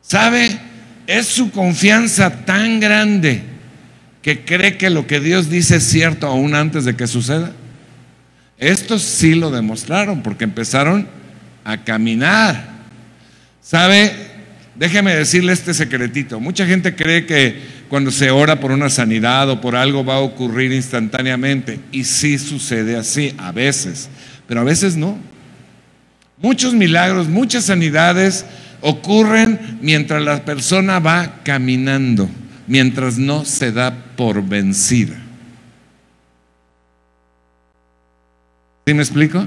¿Sabe? 0.00 0.58
Es 1.06 1.26
su 1.26 1.50
confianza 1.50 2.44
tan 2.44 2.80
grande 2.80 3.42
que 4.22 4.44
cree 4.44 4.78
que 4.78 4.90
lo 4.90 5.06
que 5.06 5.20
Dios 5.20 5.50
dice 5.50 5.76
es 5.76 5.84
cierto 5.84 6.26
aún 6.26 6.54
antes 6.54 6.84
de 6.84 6.96
que 6.96 7.06
suceda. 7.06 7.52
Estos 8.58 9.02
sí 9.02 9.34
lo 9.34 9.50
demostraron 9.50 10.22
porque 10.22 10.44
empezaron 10.44 11.08
a 11.64 11.84
caminar. 11.84 12.70
¿Sabe? 13.60 14.12
Déjeme 14.74 15.14
decirle 15.14 15.52
este 15.52 15.74
secretito. 15.74 16.40
Mucha 16.40 16.66
gente 16.66 16.94
cree 16.94 17.26
que 17.26 17.60
cuando 17.92 18.10
se 18.10 18.30
ora 18.30 18.58
por 18.58 18.72
una 18.72 18.88
sanidad 18.88 19.50
o 19.50 19.60
por 19.60 19.76
algo 19.76 20.02
va 20.02 20.14
a 20.14 20.20
ocurrir 20.20 20.72
instantáneamente. 20.72 21.78
Y 21.92 22.04
sí 22.04 22.38
sucede 22.38 22.96
así, 22.96 23.34
a 23.36 23.52
veces, 23.52 24.08
pero 24.48 24.62
a 24.62 24.64
veces 24.64 24.96
no. 24.96 25.18
Muchos 26.40 26.72
milagros, 26.72 27.28
muchas 27.28 27.66
sanidades 27.66 28.46
ocurren 28.80 29.76
mientras 29.82 30.22
la 30.22 30.42
persona 30.42 31.00
va 31.00 31.40
caminando, 31.42 32.30
mientras 32.66 33.18
no 33.18 33.44
se 33.44 33.72
da 33.72 33.94
por 34.16 34.42
vencida. 34.42 35.20
¿Sí 38.86 38.94
me 38.94 39.02
explico? 39.02 39.46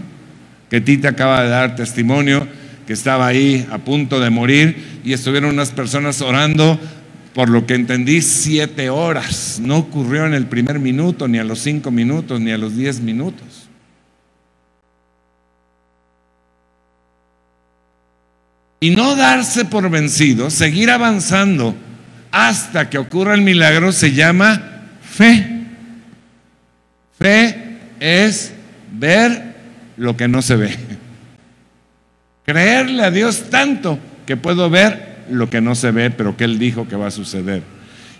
Que 0.70 0.82
Tita 0.82 1.10
acaba 1.10 1.42
de 1.42 1.50
dar 1.50 1.75
testimonio 1.75 2.48
que 2.86 2.94
estaba 2.94 3.25
ahí 3.25 3.68
a 3.72 3.80
punto 3.80 4.20
de 4.20 4.30
morir 4.30 5.02
y 5.04 5.14
estuvieron 5.14 5.50
unas 5.50 5.72
personas 5.72 6.22
orando, 6.22 6.80
por 7.36 7.50
lo 7.50 7.68
que 7.68 7.75
entendí, 7.75 8.22
siete 8.22 8.89
horas. 8.89 9.60
No 9.62 9.75
ocurrió 9.75 10.25
en 10.25 10.34
el 10.34 10.48
primer 10.48 10.80
minuto, 10.80 11.27
ni 11.27 11.38
a 11.38 11.44
los 11.44 11.60
cinco 11.60 11.92
minutos, 11.92 12.39
ni 12.39 12.51
a 12.51 12.58
los 12.58 12.77
diez 12.77 13.01
minutos. 13.01 13.68
Y 18.80 18.92
no 18.92 19.18
darse 19.18 19.65
por 19.65 19.89
vencido, 19.89 20.50
seguir 20.50 20.89
avanzando 20.89 21.75
hasta 22.32 22.89
que 22.89 22.98
ocurra 22.98 23.34
el 23.34 23.42
milagro, 23.42 23.92
se 23.92 24.13
llama 24.13 24.86
fe. 25.01 25.65
Fe 27.20 27.80
es 28.00 28.54
ver 28.94 29.56
lo 29.98 30.15
que 30.15 30.30
no 30.30 30.42
se 30.42 30.56
ve. 30.56 30.74
Creerle 32.46 33.04
a 33.04 33.12
Dios 33.12 33.50
tanto 33.50 34.00
que 34.25 34.38
puedo 34.38 34.70
ver 34.70 35.14
lo 35.29 35.50
que 35.50 35.62
no 35.62 35.75
se 35.75 35.91
ve, 35.91 36.12
pero 36.12 36.38
que 36.38 36.44
Él 36.44 36.60
dijo 36.60 36.88
que 36.88 36.96
va 36.96 37.08
a 37.08 37.12
suceder. 37.12 37.63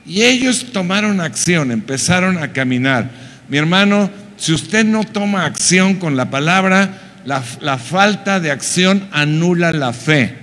Y 0.05 0.21
ellos 0.21 0.67
tomaron 0.71 1.19
acción, 1.19 1.71
empezaron 1.71 2.38
a 2.38 2.53
caminar. 2.53 3.09
Mi 3.50 3.57
hermano, 3.57 4.09
si 4.38 4.53
usted 4.53 4.85
no 4.85 5.03
toma 5.03 5.45
acción 5.45 5.95
con 5.95 6.15
la 6.15 6.29
palabra, 6.29 7.21
la, 7.25 7.43
la 7.62 7.77
falta 7.77 8.39
de 8.39 8.51
acción 8.51 9.07
anula 9.12 9.71
la 9.71 9.93
fe. 9.93 10.35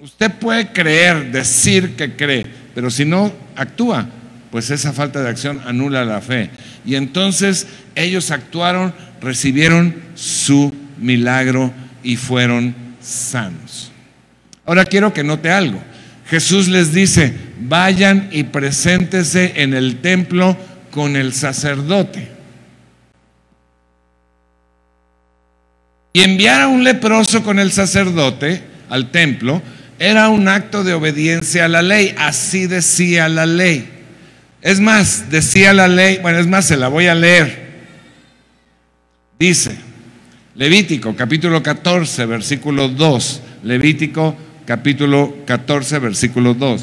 Usted 0.00 0.32
puede 0.32 0.72
creer, 0.72 1.30
decir 1.30 1.96
que 1.96 2.16
cree, 2.16 2.46
pero 2.74 2.90
si 2.90 3.04
no 3.04 3.32
actúa, 3.56 4.08
pues 4.50 4.70
esa 4.70 4.92
falta 4.92 5.22
de 5.22 5.28
acción 5.28 5.60
anula 5.64 6.04
la 6.04 6.20
fe. 6.20 6.50
Y 6.84 6.96
entonces 6.96 7.66
ellos 7.94 8.30
actuaron, 8.30 8.92
recibieron 9.20 9.94
su 10.14 10.74
milagro 10.98 11.72
y 12.02 12.16
fueron 12.16 12.74
sanos. 13.00 13.91
Ahora 14.64 14.84
quiero 14.84 15.12
que 15.12 15.24
note 15.24 15.50
algo. 15.50 15.82
Jesús 16.26 16.68
les 16.68 16.92
dice, 16.92 17.34
vayan 17.60 18.28
y 18.32 18.44
preséntese 18.44 19.54
en 19.56 19.74
el 19.74 20.00
templo 20.00 20.56
con 20.90 21.16
el 21.16 21.32
sacerdote. 21.32 22.28
Y 26.12 26.20
enviar 26.20 26.62
a 26.62 26.68
un 26.68 26.84
leproso 26.84 27.42
con 27.42 27.58
el 27.58 27.72
sacerdote 27.72 28.62
al 28.90 29.10
templo 29.10 29.62
era 29.98 30.28
un 30.28 30.48
acto 30.48 30.84
de 30.84 30.94
obediencia 30.94 31.64
a 31.64 31.68
la 31.68 31.82
ley, 31.82 32.14
así 32.18 32.66
decía 32.66 33.28
la 33.28 33.46
ley. 33.46 33.88
Es 34.60 34.78
más, 34.80 35.30
decía 35.30 35.72
la 35.72 35.88
ley, 35.88 36.18
bueno, 36.20 36.38
es 36.38 36.46
más, 36.46 36.66
se 36.66 36.76
la 36.76 36.88
voy 36.88 37.06
a 37.06 37.14
leer. 37.14 37.62
Dice, 39.38 39.76
Levítico 40.54 41.16
capítulo 41.16 41.62
14, 41.62 42.26
versículo 42.26 42.88
2, 42.88 43.42
Levítico 43.64 44.36
capítulo 44.72 45.36
14, 45.44 45.98
versículo 45.98 46.54
2. 46.54 46.82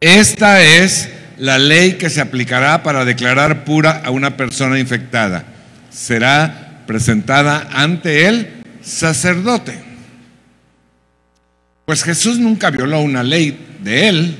Esta 0.00 0.64
es 0.64 1.08
la 1.36 1.60
ley 1.60 1.92
que 1.92 2.10
se 2.10 2.20
aplicará 2.20 2.82
para 2.82 3.04
declarar 3.04 3.62
pura 3.64 4.02
a 4.04 4.10
una 4.10 4.36
persona 4.36 4.80
infectada. 4.80 5.44
Será 5.90 6.82
presentada 6.88 7.68
ante 7.70 8.26
el 8.26 8.48
sacerdote. 8.82 9.78
Pues 11.84 12.02
Jesús 12.02 12.40
nunca 12.40 12.70
violó 12.70 12.98
una 12.98 13.22
ley 13.22 13.78
de 13.80 14.08
él. 14.08 14.38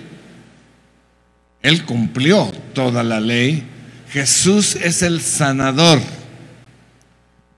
Él 1.62 1.84
cumplió 1.84 2.50
toda 2.74 3.04
la 3.04 3.20
ley. 3.20 3.62
Jesús 4.10 4.74
es 4.74 5.02
el 5.02 5.20
sanador. 5.20 6.00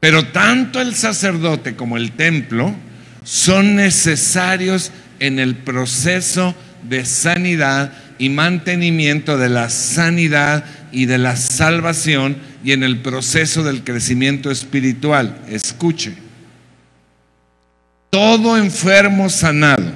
Pero 0.00 0.26
tanto 0.28 0.80
el 0.80 0.94
sacerdote 0.94 1.76
como 1.76 1.98
el 1.98 2.12
templo 2.12 2.74
son 3.22 3.76
necesarios 3.76 4.92
en 5.18 5.38
el 5.38 5.56
proceso 5.56 6.54
de 6.88 7.04
sanidad 7.04 7.92
y 8.18 8.30
mantenimiento 8.30 9.36
de 9.36 9.50
la 9.50 9.68
sanidad 9.68 10.64
y 10.90 11.04
de 11.06 11.18
la 11.18 11.36
salvación 11.36 12.36
y 12.64 12.72
en 12.72 12.82
el 12.82 12.98
proceso 12.98 13.62
del 13.62 13.84
crecimiento 13.84 14.50
espiritual. 14.50 15.38
Escuche, 15.48 16.14
todo 18.08 18.56
enfermo 18.56 19.28
sanado 19.28 19.92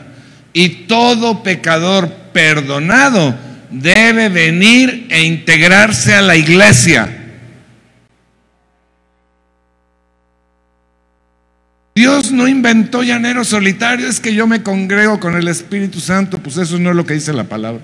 y 0.52 0.68
todo 0.86 1.42
pecador 1.42 2.10
perdonado 2.32 3.34
debe 3.70 4.28
venir 4.28 5.06
e 5.10 5.22
integrarse 5.22 6.14
a 6.14 6.22
la 6.22 6.36
iglesia. 6.36 7.23
Dios 11.94 12.32
no 12.32 12.48
inventó 12.48 13.04
llaneros 13.04 13.48
solitarios, 13.48 14.10
es 14.10 14.20
que 14.20 14.34
yo 14.34 14.48
me 14.48 14.64
congrego 14.64 15.20
con 15.20 15.36
el 15.36 15.46
Espíritu 15.46 16.00
Santo, 16.00 16.38
pues 16.38 16.56
eso 16.56 16.76
no 16.78 16.90
es 16.90 16.96
lo 16.96 17.06
que 17.06 17.14
dice 17.14 17.32
la 17.32 17.44
palabra. 17.44 17.82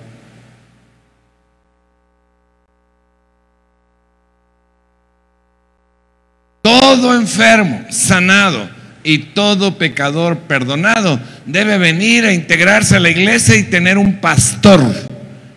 Todo 6.61 7.15
enfermo, 7.15 7.85
sanado 7.89 8.69
y 9.03 9.17
todo 9.17 9.77
pecador 9.77 10.39
perdonado 10.39 11.19
debe 11.45 11.77
venir 11.77 12.25
a 12.25 12.33
integrarse 12.33 12.97
a 12.97 12.99
la 12.99 13.09
iglesia 13.09 13.55
y 13.55 13.63
tener 13.63 13.97
un 13.97 14.17
pastor 14.17 14.81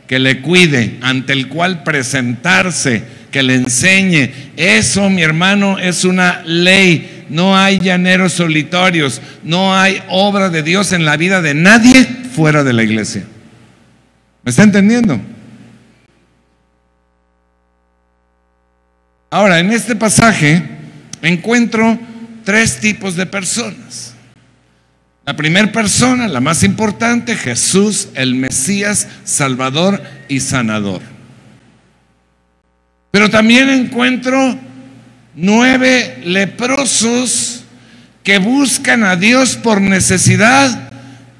que 0.07 0.21
le 0.21 0.41
cuide, 0.43 0.99
ante 1.03 1.33
el 1.33 1.49
cual 1.49 1.83
presentarse, 1.83 3.03
que 3.33 3.43
le 3.43 3.57
enseñe. 3.57 4.31
Eso, 4.57 5.11
mi 5.11 5.23
hermano, 5.23 5.79
es 5.79 6.05
una 6.05 6.43
ley 6.45 7.14
no 7.29 7.57
hay 7.57 7.79
llaneros 7.79 8.33
solitarios, 8.33 9.21
no 9.43 9.75
hay 9.77 10.03
obra 10.09 10.51
de 10.51 10.63
Dios 10.63 10.93
en 10.93 11.05
la 11.05 11.17
vida 11.17 11.43
de 11.43 11.55
nadie 11.55 12.05
fuera 12.35 12.65
de 12.65 12.73
la 12.73 12.83
iglesia. 12.83 13.25
¿Me 14.43 14.51
está 14.51 14.63
entendiendo? 14.63 15.21
Ahora, 19.31 19.59
en 19.59 19.73
este 19.73 19.97
pasaje 19.97 20.63
encuentro 21.23 21.99
tres 22.45 22.79
tipos 22.79 23.17
de 23.17 23.27
personas. 23.27 24.15
La 25.27 25.35
primera 25.35 25.73
persona, 25.73 26.29
la 26.29 26.41
más 26.41 26.63
importante, 26.63 27.35
Jesús, 27.35 28.09
el 28.15 28.35
Mesías, 28.35 29.09
Salvador 29.25 30.03
y 30.29 30.41
Sanador. 30.41 31.01
Pero 33.11 33.31
también 33.31 33.71
encuentro 33.71 34.59
nueve 35.35 36.21
leprosos 36.25 37.65
que 38.23 38.39
buscan 38.39 39.05
a 39.05 39.17
Dios 39.17 39.57
por 39.57 39.81
necesidad, 39.81 40.91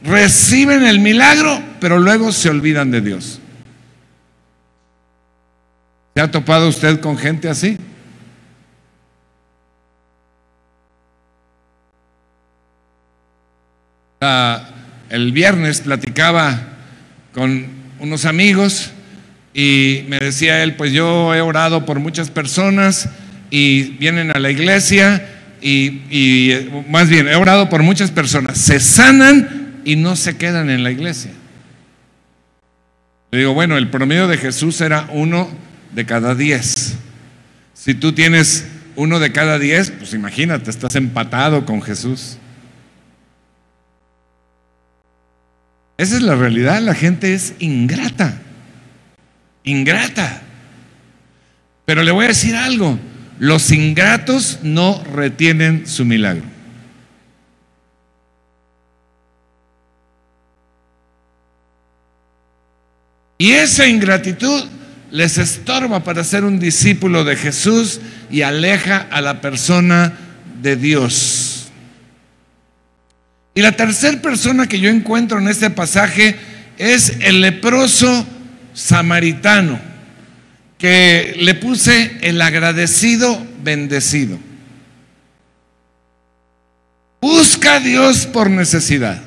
reciben 0.03 0.85
el 0.85 1.01
milagro, 1.01 1.63
pero 1.81 1.99
luego 1.99 2.31
se 2.31 2.51
olvidan 2.51 2.91
de 2.91 3.01
Dios. 3.01 3.41
¿Se 6.15 6.21
ha 6.21 6.31
topado 6.31 6.69
usted 6.69 7.01
con 7.01 7.17
gente 7.17 7.49
así? 7.49 7.79
Ah, 14.21 14.69
el 15.11 15.33
viernes 15.33 15.81
platicaba 15.81 16.61
con 17.33 17.67
unos 17.99 18.25
amigos 18.27 18.91
y 19.53 20.05
me 20.09 20.19
decía 20.19 20.63
él, 20.63 20.77
pues 20.77 20.93
yo 20.93 21.35
he 21.35 21.41
orado 21.41 21.85
por 21.85 21.99
muchas 21.99 22.31
personas 22.31 23.09
y 23.51 23.83
vienen 23.99 24.31
a 24.35 24.39
la 24.39 24.51
iglesia 24.51 25.27
y, 25.61 26.53
más 26.89 27.09
bien 27.09 27.27
he 27.27 27.35
orado 27.37 27.71
por 27.71 27.83
muchas 27.83 28.11
personas, 28.11 28.59
se 28.59 28.81
sanan 28.81 29.81
y 29.85 29.97
no 29.97 30.17
se 30.17 30.37
quedan 30.37 30.69
en 30.71 30.85
la 30.85 30.91
iglesia. 30.91 31.31
Le 33.31 33.39
digo, 33.39 33.55
bueno, 33.55 33.79
el 33.79 33.89
promedio 33.89 34.29
de 34.29 34.37
Jesús 34.37 34.81
era 34.81 35.09
uno 35.13 35.51
de 35.93 36.05
cada 36.05 36.35
diez. 36.35 36.97
Si 37.73 37.95
tú 37.95 38.13
tienes 38.13 38.67
uno 38.97 39.19
de 39.19 39.33
cada 39.33 39.59
diez, 39.59 39.91
pues 39.91 40.15
imagínate, 40.15 40.71
estás 40.71 40.95
empatado 40.97 41.65
con 41.65 41.83
Jesús. 41.83 42.39
Esa 45.97 46.17
es 46.17 46.23
la 46.23 46.35
realidad, 46.35 46.81
la 46.83 46.95
gente 46.95 47.35
es 47.35 47.55
ingrata, 47.59 48.41
ingrata. 49.63 50.43
Pero 51.85 52.03
le 52.03 52.11
voy 52.11 52.27
a 52.27 52.29
decir 52.29 52.57
algo, 52.57 52.99
los 53.39 53.71
ingratos 53.71 54.61
no 54.63 55.03
retienen 55.13 55.87
su 55.87 56.05
milagro. 56.05 56.45
Y 63.39 63.53
esa 63.53 63.87
ingratitud 63.87 64.65
les 65.11 65.39
estorba 65.39 66.03
para 66.03 66.25
ser 66.25 66.45
un 66.45 66.59
discípulo 66.59 67.25
de 67.25 67.37
Jesús 67.37 68.01
y 68.31 68.43
aleja 68.43 69.07
a 69.11 69.21
la 69.21 69.41
persona 69.41 70.13
de 70.63 70.77
Dios. 70.77 71.69
Y 73.55 73.63
la 73.63 73.73
tercera 73.73 74.21
persona 74.23 74.67
que 74.67 74.81
yo 74.81 74.89
encuentro 74.91 75.39
en 75.39 75.49
este 75.49 75.71
pasaje 75.71 76.37
es 76.79 77.19
el 77.21 77.41
leproso 77.41 78.27
samaritano 78.73 79.94
que 80.85 81.37
le 81.39 81.55
puse 81.55 82.19
el 82.21 82.43
agradecido 82.43 83.43
bendecido. 83.63 84.39
Busca 87.23 87.77
a 87.77 87.81
Dios 87.81 88.27
por 88.27 88.51
necesidad. 88.51 89.19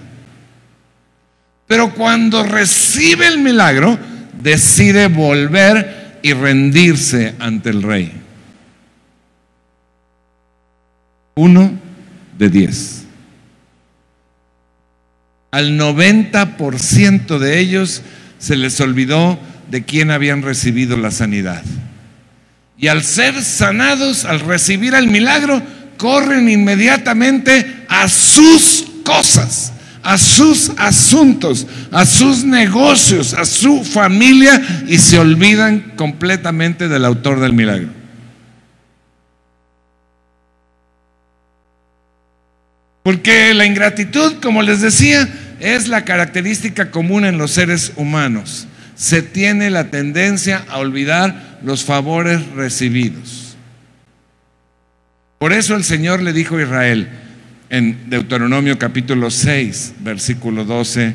Pero 1.65 1.96
cuando 1.96 2.43
recibe 2.43 3.26
el 3.26 3.39
milagro, 3.39 3.98
decide 4.39 5.08
volver 5.08 6.20
y 6.22 6.34
rendirse 6.34 7.34
ante 7.39 7.72
el 7.72 7.82
rey. 7.82 8.12
Uno 11.34 11.72
de 12.38 12.50
diez. 12.50 13.04
Al 15.50 15.72
90% 15.72 17.39
de 17.39 17.60
ellos 17.60 18.04
se 18.38 18.56
les 18.56 18.80
olvidó 18.80 19.39
de 19.69 19.84
quién 19.84 20.12
habían 20.12 20.41
recibido 20.41 20.97
la 20.97 21.12
sanidad. 21.12 21.63
Y 22.77 22.88
al 22.88 23.03
ser 23.03 23.41
sanados, 23.41 24.25
al 24.25 24.39
recibir 24.39 24.93
el 24.93 25.08
milagro, 25.08 25.62
corren 25.97 26.47
inmediatamente 26.47 27.86
a 27.89 28.08
sus 28.08 28.86
cosas, 29.03 29.73
a 30.03 30.17
sus 30.17 30.71
asuntos, 30.77 31.65
a 31.91 32.06
sus 32.06 32.43
negocios, 32.43 33.34
a 33.34 33.45
su 33.45 33.84
familia 33.84 34.62
y 34.88 34.99
se 34.99 35.17
olvidan 35.17 35.93
completamente 35.95 36.88
del 36.88 37.03
autor 37.03 37.39
del 37.39 37.53
milagro. 37.53 37.89
Porque 43.01 43.53
la 43.53 43.65
ingratitud, 43.65 44.34
como 44.41 44.62
les 44.62 44.82
decía, 44.82 45.27
es 45.62 45.88
la 45.88 46.03
característica 46.03 46.91
común 46.91 47.25
en 47.25 47.38
los 47.38 47.51
seres 47.51 47.93
humanos. 47.95 48.67
Se 48.97 49.21
tiene 49.21 49.69
la 49.69 49.91
tendencia 49.91 50.65
a 50.67 50.79
olvidar 50.79 51.60
los 51.63 51.86
favores 51.86 52.45
recibidos. 52.49 53.55
Por 55.38 55.53
eso 55.53 55.75
el 55.75 55.83
Señor 55.83 56.23
le 56.23 56.33
dijo 56.33 56.57
a 56.57 56.63
Israel 56.63 57.07
en 57.69 58.10
Deuteronomio 58.10 58.79
capítulo 58.79 59.29
6, 59.29 59.95
versículo 59.99 60.65
12, 60.65 61.13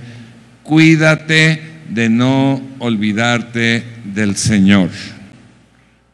cuídate 0.63 1.61
de 1.89 2.09
no 2.09 2.63
olvidarte 2.79 3.83
del 4.05 4.37
Señor. 4.37 4.91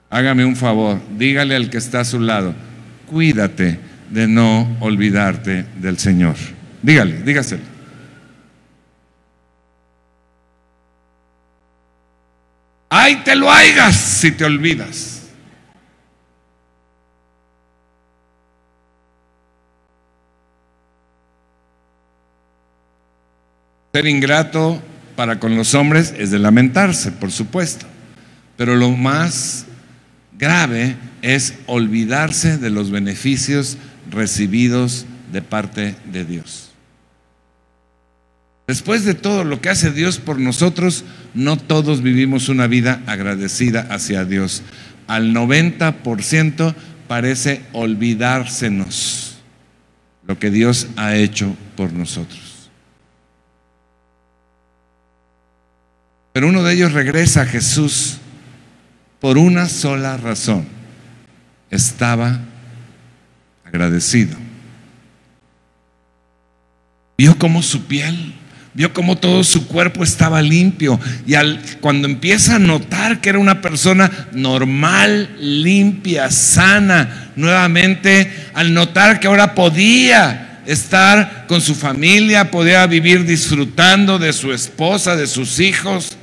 Hágame 0.08 0.46
un 0.46 0.56
favor, 0.56 0.98
dígale 1.18 1.54
al 1.54 1.68
que 1.68 1.76
está 1.76 2.00
a 2.00 2.04
su 2.06 2.18
lado, 2.18 2.54
cuídate 3.06 3.78
de 4.10 4.26
no 4.26 4.74
olvidarte 4.80 5.66
del 5.76 5.98
Señor. 5.98 6.36
Dígale, 6.82 7.22
dígaselo. 7.22 7.77
Ay, 12.88 13.16
te 13.24 13.36
lo 13.36 13.50
hagas 13.50 13.94
si 13.96 14.32
te 14.32 14.44
olvidas. 14.44 15.22
Ser 23.92 24.06
ingrato 24.06 24.80
para 25.16 25.40
con 25.40 25.56
los 25.56 25.74
hombres 25.74 26.14
es 26.16 26.30
de 26.30 26.38
lamentarse, 26.38 27.10
por 27.10 27.32
supuesto. 27.32 27.86
Pero 28.56 28.76
lo 28.76 28.90
más 28.90 29.66
grave 30.38 30.96
es 31.22 31.54
olvidarse 31.66 32.58
de 32.58 32.70
los 32.70 32.90
beneficios 32.90 33.76
recibidos 34.10 35.06
de 35.32 35.42
parte 35.42 35.96
de 36.06 36.24
Dios. 36.24 36.67
Después 38.68 39.06
de 39.06 39.14
todo 39.14 39.44
lo 39.44 39.62
que 39.62 39.70
hace 39.70 39.90
Dios 39.90 40.18
por 40.18 40.38
nosotros, 40.38 41.04
no 41.32 41.56
todos 41.56 42.02
vivimos 42.02 42.50
una 42.50 42.66
vida 42.66 43.02
agradecida 43.06 43.86
hacia 43.90 44.26
Dios. 44.26 44.62
Al 45.06 45.32
90% 45.32 46.74
parece 47.08 47.62
olvidársenos 47.72 49.38
lo 50.26 50.38
que 50.38 50.50
Dios 50.50 50.88
ha 50.96 51.16
hecho 51.16 51.56
por 51.78 51.94
nosotros. 51.94 52.70
Pero 56.34 56.48
uno 56.48 56.62
de 56.62 56.74
ellos 56.74 56.92
regresa 56.92 57.42
a 57.42 57.46
Jesús 57.46 58.18
por 59.18 59.38
una 59.38 59.66
sola 59.66 60.18
razón. 60.18 60.66
Estaba 61.70 62.38
agradecido. 63.64 64.36
Vio 67.16 67.36
cómo 67.38 67.62
su 67.62 67.86
piel, 67.86 68.34
vio 68.74 68.92
cómo 68.92 69.16
todo 69.16 69.44
su 69.44 69.66
cuerpo 69.66 70.04
estaba 70.04 70.42
limpio. 70.42 71.00
Y 71.26 71.34
al, 71.34 71.60
cuando 71.80 72.06
empieza 72.06 72.56
a 72.56 72.58
notar 72.58 73.20
que 73.20 73.30
era 73.30 73.38
una 73.38 73.60
persona 73.60 74.28
normal, 74.32 75.36
limpia, 75.40 76.30
sana, 76.30 77.32
nuevamente, 77.36 78.30
al 78.54 78.72
notar 78.72 79.20
que 79.20 79.26
ahora 79.26 79.54
podía 79.54 80.60
estar 80.66 81.46
con 81.48 81.60
su 81.60 81.74
familia, 81.74 82.50
podía 82.50 82.86
vivir 82.86 83.24
disfrutando 83.24 84.18
de 84.18 84.32
su 84.32 84.52
esposa, 84.52 85.16
de 85.16 85.26
sus 85.26 85.60
hijos, 85.60 86.16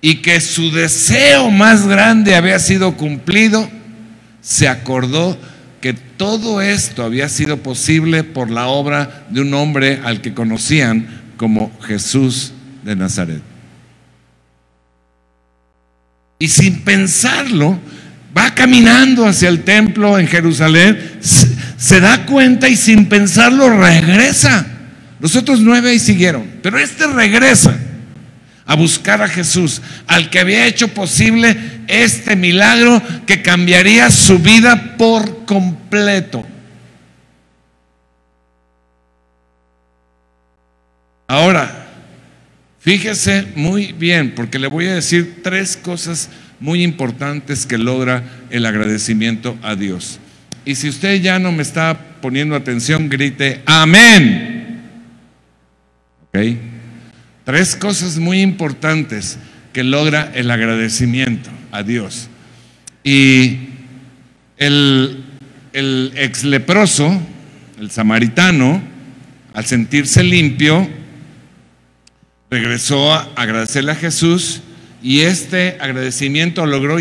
y 0.00 0.16
que 0.16 0.40
su 0.40 0.70
deseo 0.70 1.50
más 1.50 1.86
grande 1.86 2.36
había 2.36 2.58
sido 2.58 2.96
cumplido, 2.96 3.68
se 4.40 4.68
acordó 4.68 5.38
que 5.80 5.92
todo 5.92 6.62
esto 6.62 7.02
había 7.02 7.28
sido 7.28 7.58
posible 7.58 8.24
por 8.24 8.50
la 8.50 8.66
obra 8.66 9.26
de 9.30 9.40
un 9.40 9.52
hombre 9.54 10.00
al 10.04 10.20
que 10.20 10.32
conocían 10.32 11.25
como 11.36 11.70
Jesús 11.82 12.52
de 12.82 12.96
Nazaret. 12.96 13.42
Y 16.38 16.48
sin 16.48 16.82
pensarlo, 16.82 17.78
va 18.36 18.54
caminando 18.54 19.26
hacia 19.26 19.48
el 19.48 19.64
templo 19.64 20.18
en 20.18 20.28
Jerusalén, 20.28 21.18
se, 21.20 22.00
da 22.00 22.26
cuenta 22.26 22.68
y 22.68 22.76
sin 22.76 23.06
pensarlo 23.06 23.70
regresa. 23.70 24.66
Los 25.20 25.34
otros 25.34 25.60
nueve 25.60 25.90
ahí 25.90 25.98
siguieron, 25.98 26.46
pero 26.62 26.78
este 26.78 27.06
regresa 27.06 27.76
a 28.66 28.74
buscar 28.74 29.22
a 29.22 29.28
Jesús, 29.28 29.80
al 30.06 30.28
que 30.28 30.40
había 30.40 30.66
hecho 30.66 30.88
posible 30.88 31.56
este 31.86 32.36
milagro 32.36 33.00
que 33.24 33.40
cambiaría 33.40 34.10
su 34.10 34.38
vida 34.40 34.96
por 34.98 35.46
completo. 35.46 36.44
Fíjese 42.86 43.48
muy 43.56 43.92
bien, 43.92 44.32
porque 44.36 44.60
le 44.60 44.68
voy 44.68 44.86
a 44.86 44.94
decir 44.94 45.40
tres 45.42 45.76
cosas 45.76 46.30
muy 46.60 46.84
importantes 46.84 47.66
que 47.66 47.78
logra 47.78 48.22
el 48.48 48.64
agradecimiento 48.64 49.58
a 49.60 49.74
Dios. 49.74 50.20
Y 50.64 50.76
si 50.76 50.88
usted 50.88 51.20
ya 51.20 51.40
no 51.40 51.50
me 51.50 51.64
está 51.64 51.98
poniendo 52.22 52.54
atención, 52.54 53.08
grite, 53.08 53.60
amén. 53.66 54.82
Tres 57.42 57.74
cosas 57.74 58.18
muy 58.18 58.40
importantes 58.40 59.36
que 59.72 59.82
logra 59.82 60.30
el 60.36 60.48
agradecimiento 60.48 61.50
a 61.72 61.82
Dios. 61.82 62.28
Y 63.02 63.58
el, 64.58 65.24
el 65.72 66.12
ex 66.14 66.44
leproso, 66.44 67.20
el 67.80 67.90
samaritano, 67.90 68.80
al 69.54 69.64
sentirse 69.64 70.22
limpio, 70.22 70.88
regresó 72.50 73.12
a 73.12 73.28
agradecerle 73.34 73.92
a 73.92 73.96
Jesús 73.96 74.62
y 75.02 75.20
este 75.20 75.76
agradecimiento 75.80 76.66
logró, 76.66 76.96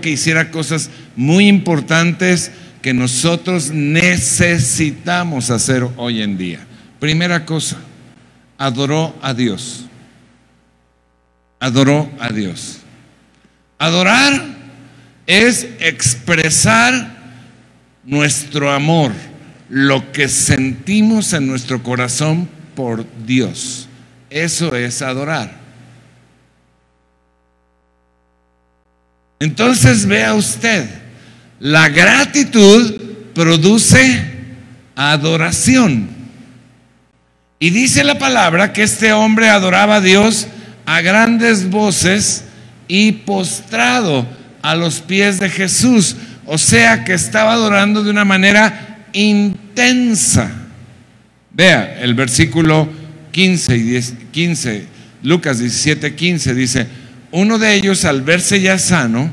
que 0.00 0.10
hiciera 0.10 0.50
cosas 0.50 0.90
muy 1.16 1.48
importantes 1.48 2.52
que 2.80 2.94
nosotros 2.94 3.70
necesitamos 3.70 5.50
hacer 5.50 5.86
hoy 5.96 6.22
en 6.22 6.38
día. 6.38 6.60
Primera 7.00 7.44
cosa, 7.44 7.76
adoró 8.58 9.14
a 9.20 9.34
Dios. 9.34 9.84
Adoró 11.60 12.10
a 12.18 12.30
Dios. 12.30 12.78
Adorar 13.78 14.32
es 15.26 15.68
expresar 15.80 17.16
nuestro 18.04 18.70
amor, 18.70 19.12
lo 19.68 20.12
que 20.12 20.28
sentimos 20.28 21.32
en 21.32 21.46
nuestro 21.46 21.82
corazón 21.82 22.48
por 22.74 23.04
Dios. 23.26 23.88
Eso 24.32 24.74
es 24.74 25.02
adorar. 25.02 25.52
Entonces 29.38 30.06
vea 30.06 30.34
usted, 30.34 30.88
la 31.60 31.90
gratitud 31.90 33.00
produce 33.34 34.24
adoración. 34.96 36.08
Y 37.58 37.70
dice 37.70 38.04
la 38.04 38.18
palabra 38.18 38.72
que 38.72 38.84
este 38.84 39.12
hombre 39.12 39.48
adoraba 39.48 39.96
a 39.96 40.00
Dios 40.00 40.46
a 40.86 41.02
grandes 41.02 41.68
voces 41.68 42.44
y 42.88 43.12
postrado 43.12 44.26
a 44.62 44.74
los 44.74 45.00
pies 45.00 45.40
de 45.40 45.50
Jesús. 45.50 46.16
O 46.46 46.56
sea 46.56 47.04
que 47.04 47.12
estaba 47.12 47.52
adorando 47.52 48.02
de 48.02 48.10
una 48.10 48.24
manera 48.24 49.06
intensa. 49.12 50.50
Vea 51.50 52.00
el 52.00 52.14
versículo 52.14 53.01
15 53.32 53.76
y 53.76 54.00
15, 54.30 54.86
Lucas 55.22 55.58
17, 55.58 56.14
15 56.14 56.54
dice, 56.54 56.86
uno 57.32 57.58
de 57.58 57.74
ellos 57.74 58.04
al 58.04 58.22
verse 58.22 58.60
ya 58.60 58.78
sano, 58.78 59.32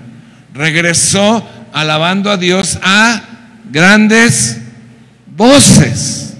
regresó 0.53 1.47
alabando 1.73 2.31
a 2.31 2.37
Dios 2.37 2.79
a 2.81 3.21
grandes 3.71 4.57
voces. 5.35 6.33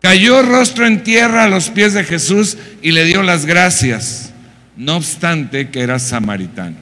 Cayó 0.00 0.42
rostro 0.42 0.86
en 0.86 1.02
tierra 1.04 1.44
a 1.44 1.48
los 1.48 1.70
pies 1.70 1.94
de 1.94 2.04
Jesús 2.04 2.56
y 2.82 2.92
le 2.92 3.04
dio 3.04 3.22
las 3.22 3.46
gracias, 3.46 4.32
no 4.76 4.96
obstante 4.96 5.70
que 5.70 5.80
era 5.80 5.98
samaritano. 5.98 6.76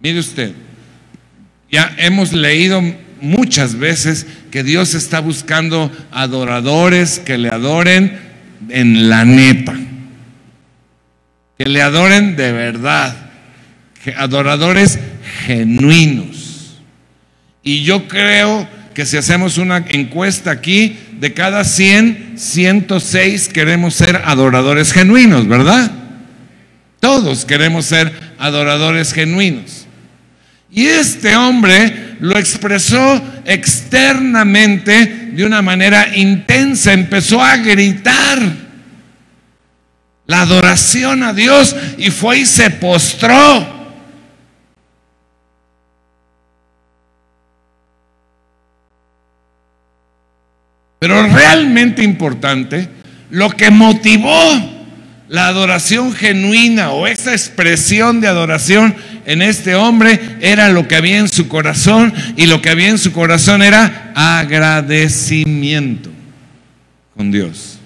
Mire 0.00 0.20
usted, 0.20 0.52
ya 1.70 1.94
hemos 1.98 2.32
leído 2.32 2.82
muchas 3.20 3.76
veces 3.76 4.26
que 4.50 4.62
Dios 4.62 4.94
está 4.94 5.20
buscando 5.20 5.90
adoradores 6.10 7.18
que 7.18 7.38
le 7.38 7.48
adoren 7.48 8.18
en 8.68 9.08
la 9.08 9.24
neta, 9.24 9.74
que 11.56 11.64
le 11.66 11.82
adoren 11.82 12.36
de 12.36 12.52
verdad, 12.52 13.14
adoradores 14.16 14.98
genuinos. 15.46 16.78
Y 17.62 17.82
yo 17.82 18.08
creo 18.08 18.68
que 18.94 19.06
si 19.06 19.16
hacemos 19.16 19.58
una 19.58 19.84
encuesta 19.88 20.50
aquí, 20.50 20.96
de 21.20 21.34
cada 21.34 21.64
100, 21.64 22.34
106 22.36 23.48
queremos 23.48 23.94
ser 23.94 24.22
adoradores 24.24 24.92
genuinos, 24.92 25.46
¿verdad? 25.48 25.90
Todos 27.00 27.44
queremos 27.44 27.86
ser 27.86 28.12
adoradores 28.38 29.12
genuinos. 29.12 29.86
Y 30.70 30.86
este 30.86 31.34
hombre 31.36 32.07
lo 32.20 32.38
expresó 32.38 33.22
externamente 33.44 35.30
de 35.32 35.44
una 35.44 35.62
manera 35.62 36.16
intensa, 36.16 36.92
empezó 36.92 37.42
a 37.42 37.56
gritar 37.56 38.38
la 40.26 40.42
adoración 40.42 41.22
a 41.22 41.32
Dios 41.32 41.74
y 41.96 42.10
fue 42.10 42.40
y 42.40 42.46
se 42.46 42.70
postró. 42.70 43.78
Pero 50.98 51.26
realmente 51.28 52.02
importante, 52.02 52.88
lo 53.30 53.50
que 53.50 53.70
motivó 53.70 54.78
la 55.28 55.46
adoración 55.46 56.12
genuina 56.12 56.90
o 56.90 57.06
esa 57.06 57.32
expresión 57.32 58.20
de 58.20 58.28
adoración 58.28 58.96
en 59.28 59.42
este 59.42 59.74
hombre 59.74 60.18
era 60.40 60.70
lo 60.70 60.88
que 60.88 60.96
había 60.96 61.18
en 61.18 61.28
su 61.28 61.48
corazón 61.48 62.14
y 62.38 62.46
lo 62.46 62.62
que 62.62 62.70
había 62.70 62.88
en 62.88 62.96
su 62.96 63.12
corazón 63.12 63.62
era 63.62 64.10
agradecimiento 64.14 66.10
con 67.14 67.30
Dios. 67.30 67.78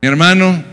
Mi 0.00 0.08
hermano, 0.08 0.64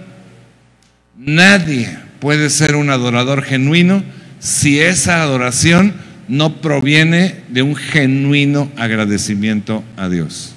nadie 1.17 1.99
puede 2.21 2.49
ser 2.49 2.77
un 2.77 2.91
adorador 2.91 3.43
genuino 3.43 4.01
si 4.39 4.79
esa 4.79 5.21
adoración 5.21 5.93
no 6.29 6.61
proviene 6.61 7.41
de 7.49 7.61
un 7.61 7.75
genuino 7.75 8.71
agradecimiento 8.77 9.83
a 9.97 10.07
Dios. 10.07 10.52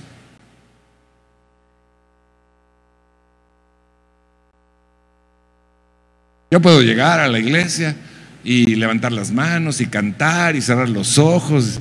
Yo 6.50 6.60
puedo 6.60 6.80
llegar 6.80 7.18
a 7.18 7.28
la 7.28 7.38
iglesia 7.38 7.96
y 8.44 8.76
levantar 8.76 9.10
las 9.12 9.32
manos 9.32 9.80
y 9.80 9.86
cantar 9.86 10.54
y 10.54 10.62
cerrar 10.62 10.88
los 10.88 11.18
ojos, 11.18 11.80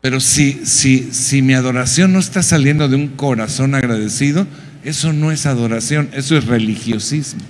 pero 0.00 0.20
si, 0.20 0.64
si, 0.64 1.12
si 1.12 1.42
mi 1.42 1.54
adoración 1.54 2.12
no 2.12 2.20
está 2.20 2.42
saliendo 2.42 2.88
de 2.88 2.94
un 2.94 3.08
corazón 3.08 3.74
agradecido, 3.74 4.46
eso 4.84 5.12
no 5.12 5.32
es 5.32 5.46
adoración, 5.46 6.10
eso 6.12 6.36
es 6.36 6.44
religiosismo. 6.46 7.42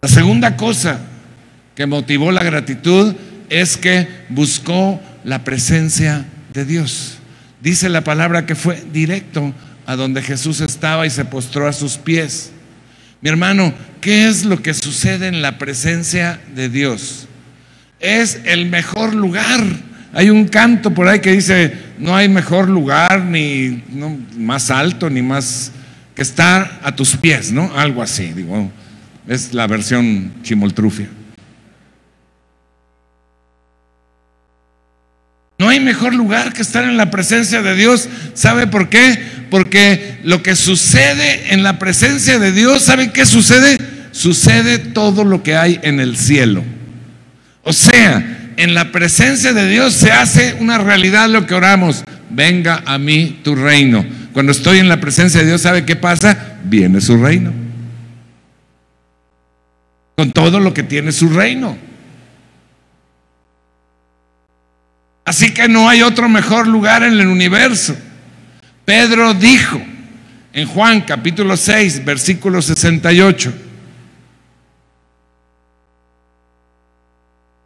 La 0.00 0.08
segunda 0.08 0.56
cosa 0.56 1.00
que 1.74 1.84
motivó 1.84 2.30
la 2.30 2.44
gratitud 2.44 3.14
es 3.50 3.76
que 3.76 4.06
buscó 4.28 5.00
la 5.26 5.42
presencia 5.42 6.24
de 6.54 6.64
Dios. 6.64 7.18
Dice 7.60 7.88
la 7.88 8.04
palabra 8.04 8.46
que 8.46 8.54
fue 8.54 8.82
directo 8.92 9.52
a 9.84 9.96
donde 9.96 10.22
Jesús 10.22 10.60
estaba 10.60 11.04
y 11.04 11.10
se 11.10 11.24
postró 11.24 11.66
a 11.66 11.72
sus 11.72 11.98
pies. 11.98 12.52
Mi 13.20 13.28
hermano, 13.28 13.74
¿qué 14.00 14.28
es 14.28 14.44
lo 14.44 14.62
que 14.62 14.72
sucede 14.72 15.26
en 15.26 15.42
la 15.42 15.58
presencia 15.58 16.40
de 16.54 16.68
Dios? 16.68 17.26
Es 17.98 18.38
el 18.44 18.66
mejor 18.66 19.14
lugar. 19.14 19.64
Hay 20.12 20.30
un 20.30 20.46
canto 20.46 20.94
por 20.94 21.08
ahí 21.08 21.18
que 21.18 21.32
dice, 21.32 21.74
no 21.98 22.14
hay 22.14 22.28
mejor 22.28 22.68
lugar 22.68 23.24
ni 23.24 23.82
más 24.36 24.70
alto 24.70 25.10
ni 25.10 25.22
más 25.22 25.72
que 26.14 26.22
estar 26.22 26.80
a 26.84 26.94
tus 26.94 27.16
pies, 27.16 27.50
¿no? 27.50 27.76
Algo 27.76 28.00
así, 28.00 28.32
digo, 28.32 28.70
es 29.26 29.52
la 29.52 29.66
versión 29.66 30.34
chimoltrufia. 30.44 31.08
No 35.58 35.68
hay 35.68 35.80
mejor 35.80 36.14
lugar 36.14 36.52
que 36.52 36.62
estar 36.62 36.84
en 36.84 36.96
la 36.96 37.10
presencia 37.10 37.62
de 37.62 37.74
Dios. 37.74 38.08
¿Sabe 38.34 38.66
por 38.66 38.90
qué? 38.90 39.18
Porque 39.50 40.18
lo 40.22 40.42
que 40.42 40.54
sucede 40.54 41.54
en 41.54 41.62
la 41.62 41.78
presencia 41.78 42.38
de 42.38 42.52
Dios, 42.52 42.82
¿sabe 42.82 43.10
qué 43.10 43.24
sucede? 43.24 43.78
Sucede 44.12 44.78
todo 44.78 45.24
lo 45.24 45.42
que 45.42 45.56
hay 45.56 45.80
en 45.82 46.00
el 46.00 46.16
cielo. 46.16 46.62
O 47.62 47.72
sea, 47.72 48.52
en 48.56 48.74
la 48.74 48.92
presencia 48.92 49.52
de 49.52 49.68
Dios 49.68 49.94
se 49.94 50.12
hace 50.12 50.56
una 50.60 50.78
realidad 50.78 51.28
lo 51.28 51.46
que 51.46 51.54
oramos. 51.54 52.04
Venga 52.28 52.82
a 52.84 52.98
mí 52.98 53.40
tu 53.42 53.54
reino. 53.54 54.04
Cuando 54.32 54.52
estoy 54.52 54.78
en 54.78 54.88
la 54.88 55.00
presencia 55.00 55.40
de 55.40 55.46
Dios, 55.46 55.62
¿sabe 55.62 55.86
qué 55.86 55.96
pasa? 55.96 56.58
Viene 56.64 57.00
su 57.00 57.16
reino. 57.16 57.52
Con 60.16 60.32
todo 60.32 60.60
lo 60.60 60.74
que 60.74 60.82
tiene 60.82 61.12
su 61.12 61.30
reino. 61.30 61.78
Así 65.26 65.52
que 65.52 65.66
no 65.66 65.88
hay 65.88 66.02
otro 66.02 66.28
mejor 66.28 66.68
lugar 66.68 67.02
en 67.02 67.14
el 67.14 67.26
universo. 67.26 67.96
Pedro 68.84 69.34
dijo 69.34 69.82
en 70.52 70.68
Juan 70.68 71.00
capítulo 71.00 71.56
6, 71.56 72.04
versículo 72.04 72.62
68, 72.62 73.52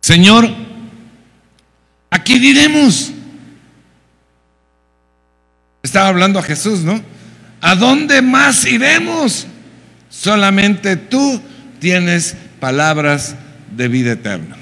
Señor, 0.01 0.49
aquí 2.11 2.39
diremos. 2.39 3.13
Estaba 5.83 6.09
hablando 6.09 6.39
a 6.39 6.43
Jesús, 6.43 6.81
¿no? 6.81 7.01
¿A 7.61 7.75
dónde 7.75 8.23
más 8.23 8.65
iremos? 8.65 9.47
Solamente 10.09 10.97
tú 10.97 11.43
tienes 11.79 12.35
palabras 12.59 13.37
de 13.77 13.89
vida 13.89 14.13
eterna. 14.13 14.60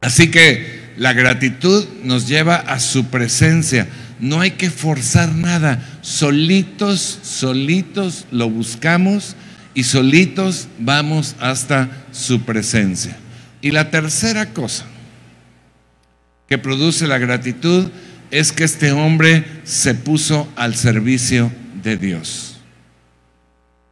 Así 0.00 0.30
que 0.30 0.80
la 0.96 1.12
gratitud 1.12 1.86
nos 2.04 2.28
lleva 2.28 2.56
a 2.56 2.80
su 2.80 3.06
presencia. 3.06 3.88
No 4.18 4.40
hay 4.40 4.52
que 4.52 4.70
forzar 4.70 5.34
nada. 5.34 5.82
Solitos, 6.02 7.18
solitos 7.22 8.26
lo 8.30 8.50
buscamos 8.50 9.36
y 9.74 9.84
solitos 9.84 10.68
vamos 10.78 11.36
hasta 11.40 11.90
su 12.12 12.42
presencia. 12.42 13.16
Y 13.62 13.70
la 13.70 13.90
tercera 13.90 14.52
cosa 14.52 14.84
que 16.48 16.58
produce 16.58 17.06
la 17.06 17.18
gratitud 17.18 17.88
es 18.30 18.52
que 18.52 18.64
este 18.64 18.92
hombre 18.92 19.44
se 19.64 19.94
puso 19.94 20.52
al 20.56 20.74
servicio 20.74 21.52
de 21.82 21.96
Dios. 21.96 22.58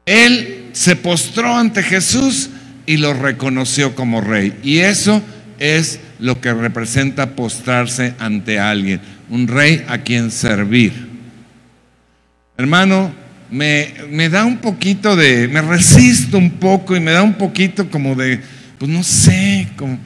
Él 0.06 0.70
se 0.72 0.96
postró 0.96 1.56
ante 1.56 1.82
Jesús 1.82 2.50
y 2.86 2.96
lo 2.96 3.12
reconoció 3.12 3.94
como 3.94 4.20
rey. 4.20 4.58
Y 4.62 4.78
eso 4.78 5.22
es 5.58 6.00
lo 6.18 6.40
que 6.40 6.52
representa 6.54 7.34
postrarse 7.34 8.14
ante 8.18 8.58
alguien, 8.58 9.00
un 9.28 9.48
rey 9.48 9.84
a 9.88 9.98
quien 9.98 10.30
servir. 10.30 11.08
Hermano, 12.56 13.12
me, 13.50 14.28
da 14.28 14.44
un 14.44 14.58
poquito 14.58 15.16
de, 15.16 15.48
me 15.48 15.62
resisto 15.62 16.38
un 16.38 16.50
poco 16.50 16.96
y 16.96 17.00
me 17.00 17.12
da 17.12 17.22
un 17.22 17.34
poquito 17.34 17.90
como 17.90 18.14
de, 18.14 18.40
pues 18.78 18.90
no 18.90 19.02
sé, 19.02 19.68
como, 19.76 19.98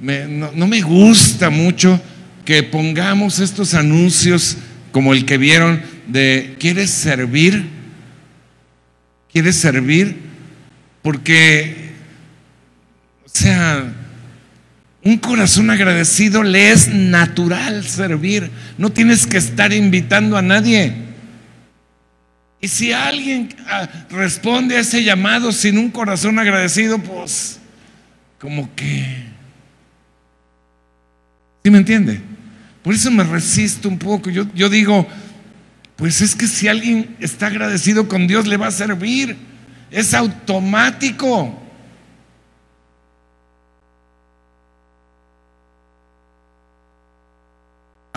no, 0.00 0.50
no 0.52 0.66
me 0.66 0.80
gusta 0.80 1.50
mucho 1.50 2.00
que 2.44 2.62
pongamos 2.62 3.38
estos 3.38 3.74
anuncios 3.74 4.56
como 4.92 5.12
el 5.12 5.24
que 5.24 5.38
vieron 5.38 5.80
de, 6.08 6.56
¿quieres 6.58 6.90
servir? 6.90 7.64
¿Quieres 9.32 9.56
servir? 9.56 10.16
Porque, 11.02 11.92
o 13.24 13.28
sea, 13.28 13.99
un 15.02 15.16
corazón 15.16 15.70
agradecido 15.70 16.42
le 16.42 16.72
es 16.72 16.88
natural 16.88 17.86
servir. 17.86 18.50
No 18.76 18.90
tienes 18.90 19.26
que 19.26 19.38
estar 19.38 19.72
invitando 19.72 20.36
a 20.36 20.42
nadie. 20.42 20.94
Y 22.60 22.68
si 22.68 22.92
alguien 22.92 23.54
ah, 23.66 23.88
responde 24.10 24.76
a 24.76 24.80
ese 24.80 25.02
llamado 25.02 25.52
sin 25.52 25.78
un 25.78 25.90
corazón 25.90 26.38
agradecido, 26.38 26.98
pues 26.98 27.58
como 28.38 28.74
que... 28.74 29.30
¿Sí 31.64 31.70
me 31.70 31.78
entiende? 31.78 32.20
Por 32.82 32.94
eso 32.94 33.10
me 33.10 33.24
resisto 33.24 33.88
un 33.88 33.98
poco. 33.98 34.28
Yo, 34.28 34.46
yo 34.54 34.68
digo, 34.68 35.06
pues 35.96 36.20
es 36.20 36.34
que 36.34 36.46
si 36.46 36.68
alguien 36.68 37.16
está 37.20 37.46
agradecido 37.46 38.08
con 38.08 38.26
Dios, 38.26 38.46
le 38.46 38.58
va 38.58 38.66
a 38.66 38.70
servir. 38.72 39.36
Es 39.90 40.12
automático. 40.12 41.58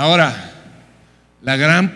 Ahora, 0.04 0.36
la 1.42 1.56
gran, 1.56 1.96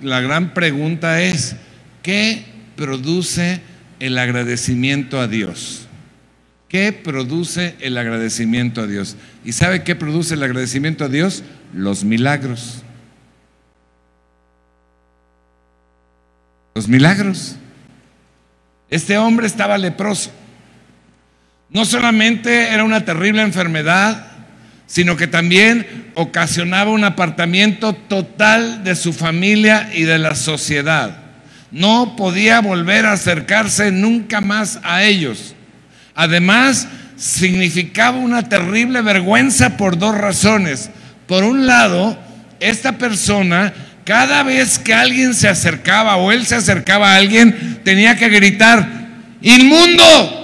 la 0.00 0.22
gran 0.22 0.54
pregunta 0.54 1.20
es, 1.20 1.56
¿qué 2.02 2.42
produce 2.74 3.60
el 4.00 4.16
agradecimiento 4.16 5.20
a 5.20 5.28
Dios? 5.28 5.86
¿Qué 6.70 6.94
produce 6.94 7.74
el 7.80 7.98
agradecimiento 7.98 8.80
a 8.80 8.86
Dios? 8.86 9.18
¿Y 9.44 9.52
sabe 9.52 9.82
qué 9.84 9.94
produce 9.94 10.32
el 10.32 10.42
agradecimiento 10.42 11.04
a 11.04 11.10
Dios? 11.10 11.42
Los 11.74 12.02
milagros. 12.02 12.82
Los 16.74 16.88
milagros. 16.88 17.56
Este 18.88 19.18
hombre 19.18 19.46
estaba 19.46 19.76
leproso. 19.76 20.30
No 21.68 21.84
solamente 21.84 22.70
era 22.70 22.84
una 22.84 23.04
terrible 23.04 23.42
enfermedad, 23.42 24.33
sino 24.86 25.16
que 25.16 25.26
también 25.26 26.10
ocasionaba 26.14 26.90
un 26.90 27.04
apartamiento 27.04 27.94
total 27.94 28.84
de 28.84 28.94
su 28.94 29.12
familia 29.12 29.90
y 29.94 30.02
de 30.02 30.18
la 30.18 30.34
sociedad. 30.34 31.18
No 31.70 32.14
podía 32.16 32.60
volver 32.60 33.06
a 33.06 33.12
acercarse 33.12 33.90
nunca 33.90 34.40
más 34.40 34.78
a 34.84 35.02
ellos. 35.02 35.54
Además, 36.14 36.86
significaba 37.16 38.18
una 38.18 38.48
terrible 38.48 39.02
vergüenza 39.02 39.76
por 39.76 39.98
dos 39.98 40.16
razones. 40.16 40.90
Por 41.26 41.42
un 41.42 41.66
lado, 41.66 42.16
esta 42.60 42.98
persona, 42.98 43.72
cada 44.04 44.42
vez 44.42 44.78
que 44.78 44.94
alguien 44.94 45.34
se 45.34 45.48
acercaba 45.48 46.16
o 46.16 46.30
él 46.30 46.46
se 46.46 46.54
acercaba 46.54 47.12
a 47.12 47.16
alguien, 47.16 47.80
tenía 47.82 48.16
que 48.16 48.28
gritar, 48.28 48.86
inmundo. 49.40 50.40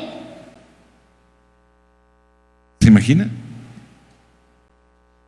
¿Se 2.80 2.88
imagina? 2.88 3.28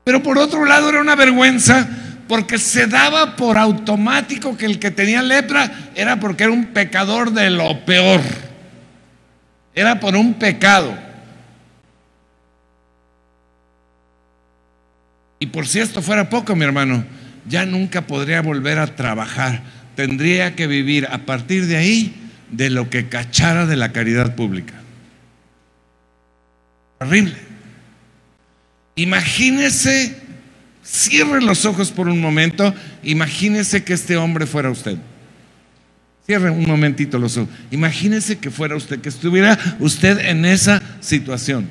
Pero 0.04 0.22
por 0.22 0.38
otro 0.38 0.64
lado 0.64 0.88
era 0.88 1.00
una 1.00 1.14
vergüenza 1.14 1.88
porque 2.28 2.58
se 2.58 2.86
daba 2.86 3.36
por 3.36 3.58
automático 3.58 4.56
que 4.56 4.66
el 4.66 4.78
que 4.78 4.90
tenía 4.90 5.22
lepra 5.22 5.90
era 5.94 6.18
porque 6.18 6.44
era 6.44 6.52
un 6.52 6.66
pecador 6.66 7.32
de 7.32 7.50
lo 7.50 7.84
peor. 7.84 8.20
Era 9.74 10.00
por 10.00 10.16
un 10.16 10.34
pecado. 10.34 10.96
Y 15.38 15.46
por 15.46 15.66
si 15.66 15.80
esto 15.80 16.02
fuera 16.02 16.28
poco, 16.30 16.54
mi 16.54 16.64
hermano, 16.64 17.04
ya 17.46 17.66
nunca 17.66 18.06
podría 18.06 18.42
volver 18.42 18.78
a 18.78 18.86
trabajar. 18.86 19.62
Tendría 19.96 20.54
que 20.54 20.66
vivir 20.66 21.08
a 21.10 21.18
partir 21.18 21.66
de 21.66 21.76
ahí 21.76 22.30
de 22.50 22.70
lo 22.70 22.88
que 22.90 23.08
cachara 23.08 23.66
de 23.66 23.76
la 23.76 23.92
caridad 23.92 24.34
pública. 24.34 24.74
Horrible. 27.00 27.51
Imagínese, 28.94 30.16
cierre 30.82 31.40
los 31.40 31.64
ojos 31.64 31.90
por 31.90 32.08
un 32.08 32.20
momento, 32.20 32.74
imagínese 33.02 33.84
que 33.84 33.94
este 33.94 34.16
hombre 34.16 34.46
fuera 34.46 34.70
usted. 34.70 34.98
Cierre 36.26 36.50
un 36.50 36.66
momentito 36.66 37.18
los 37.18 37.36
ojos. 37.36 37.52
Imagínese 37.70 38.38
que 38.38 38.50
fuera 38.50 38.76
usted, 38.76 39.00
que 39.00 39.08
estuviera 39.08 39.58
usted 39.80 40.18
en 40.18 40.44
esa 40.44 40.82
situación. 41.00 41.68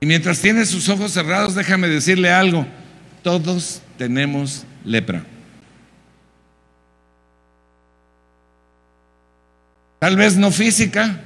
Y 0.00 0.06
mientras 0.06 0.40
tiene 0.40 0.66
sus 0.66 0.88
ojos 0.88 1.12
cerrados, 1.12 1.54
déjame 1.54 1.88
decirle 1.88 2.30
algo. 2.30 2.66
Todos 3.22 3.82
tenemos 3.96 4.64
lepra. 4.84 5.24
Tal 10.02 10.16
vez 10.16 10.36
no 10.36 10.50
física, 10.50 11.20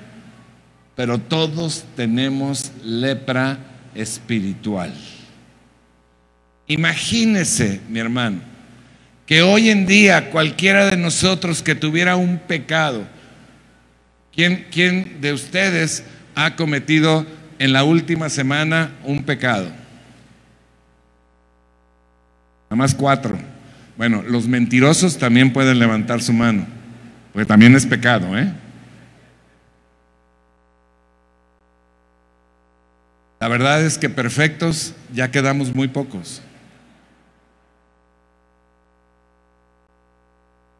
pero 0.95 1.17
todos 1.17 1.87
tenemos 1.97 2.73
lepra 2.85 3.57
espiritual. 3.95 4.93
Imagínese, 6.67 7.81
mi 7.89 8.01
hermano, 8.01 8.41
que 9.25 9.41
hoy 9.41 9.71
en 9.71 9.87
día 9.87 10.29
cualquiera 10.31 10.91
de 10.91 10.99
nosotros 10.99 11.62
que 11.62 11.75
tuviera 11.75 12.17
un 12.17 12.39
pecado, 12.39 13.07
¿quién, 14.35 14.67
quién 14.71 15.23
de 15.23 15.33
ustedes 15.33 16.05
ha 16.35 16.55
cometido 16.55 17.25
en 17.59 17.73
la 17.73 17.83
última 17.83 18.29
semana 18.29 18.91
un 19.05 19.25
pecado? 19.25 19.71
Nada 22.69 22.77
más 22.77 22.95
cuatro. 22.95 23.39
Bueno, 23.97 24.21
los 24.21 24.47
mentirosos 24.47 25.17
también 25.17 25.55
pueden 25.55 25.79
levantar 25.79 26.21
su 26.21 26.35
mano, 26.35 26.67
porque 27.33 27.47
también 27.47 27.75
es 27.75 27.87
pecado, 27.87 28.37
¿eh? 28.37 28.53
La 33.46 33.50
verdad 33.50 33.87
es 33.87 33.96
que 33.96 34.11
perfectos 34.11 34.92
ya 35.14 35.30
quedamos 35.30 35.72
muy 35.72 35.87
pocos. 35.87 36.42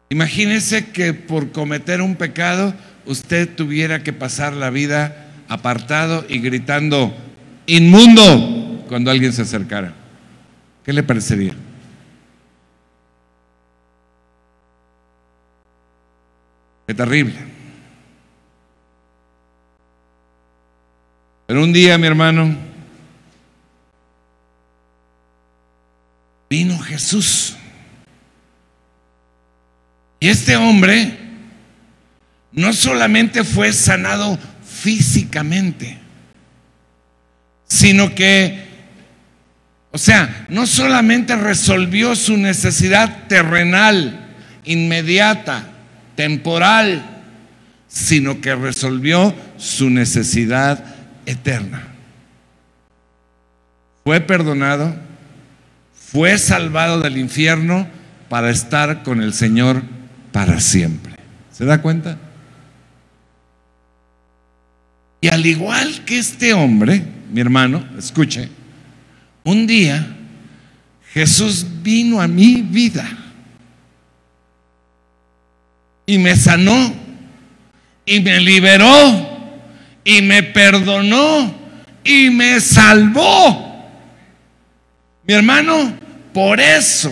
Imagínese 0.09 0.91
que 0.91 1.13
por 1.13 1.53
cometer 1.53 2.01
un 2.01 2.17
pecado 2.17 2.73
usted 3.05 3.47
tuviera 3.55 4.03
que 4.03 4.11
pasar 4.11 4.51
la 4.51 4.69
vida 4.69 5.29
apartado 5.47 6.25
y 6.27 6.39
gritando, 6.39 7.15
inmundo, 7.67 8.83
cuando 8.89 9.11
alguien 9.11 9.31
se 9.31 9.43
acercara. 9.43 9.93
¿Qué 10.83 10.91
le 10.91 11.03
parecería? 11.03 11.53
Qué 16.85 16.93
terrible. 16.93 17.56
Pero 21.47 21.63
un 21.63 21.71
día, 21.71 21.97
mi 21.97 22.05
hermano, 22.07 22.53
vino 26.49 26.77
Jesús. 26.79 27.55
Y 30.19 30.27
este 30.27 30.57
hombre 30.57 31.17
no 32.51 32.73
solamente 32.73 33.45
fue 33.45 33.71
sanado 33.71 34.37
físicamente, 34.65 35.97
sino 37.65 38.13
que, 38.13 38.65
o 39.91 39.97
sea, 39.97 40.47
no 40.49 40.67
solamente 40.67 41.33
resolvió 41.37 42.13
su 42.17 42.35
necesidad 42.35 43.27
terrenal, 43.27 44.35
inmediata, 44.65 45.63
temporal, 46.15 47.23
sino 47.87 48.41
que 48.41 48.53
resolvió 48.53 49.33
su 49.57 49.89
necesidad 49.89 50.96
eterna. 51.27 51.83
Fue 54.03 54.19
perdonado, 54.21 54.95
fue 55.93 56.37
salvado 56.37 57.01
del 57.01 57.17
infierno 57.17 57.87
para 58.29 58.49
estar 58.49 59.03
con 59.03 59.21
el 59.21 59.33
Señor 59.33 59.83
para 60.31 60.59
siempre. 60.59 61.13
¿Se 61.51 61.65
da 61.65 61.81
cuenta? 61.81 62.17
Y 65.19 65.27
al 65.27 65.45
igual 65.45 66.05
que 66.05 66.17
este 66.17 66.53
hombre, 66.53 67.03
mi 67.31 67.41
hermano, 67.41 67.85
escuche, 67.97 68.49
un 69.43 69.67
día 69.67 70.15
Jesús 71.11 71.65
vino 71.81 72.21
a 72.21 72.27
mi 72.27 72.61
vida 72.61 73.05
y 76.05 76.17
me 76.17 76.35
sanó 76.35 76.93
y 78.05 78.21
me 78.21 78.39
liberó 78.39 79.26
y 80.07 80.21
me 80.21 80.41
perdonó 80.41 81.53
y 82.01 82.29
me 82.29 82.61
salvó. 82.61 83.85
Mi 85.27 85.33
hermano, 85.33 85.97
por 86.33 86.61
eso 86.61 87.11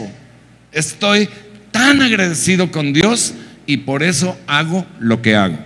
estoy 0.71 1.27
tan 1.71 2.01
agradecido 2.01 2.71
con 2.71 2.93
Dios 2.93 3.34
y 3.65 3.75
por 3.75 4.01
eso 4.01 4.38
hago 4.47 4.86
lo 4.99 5.21
que 5.21 5.36
hago. 5.36 5.58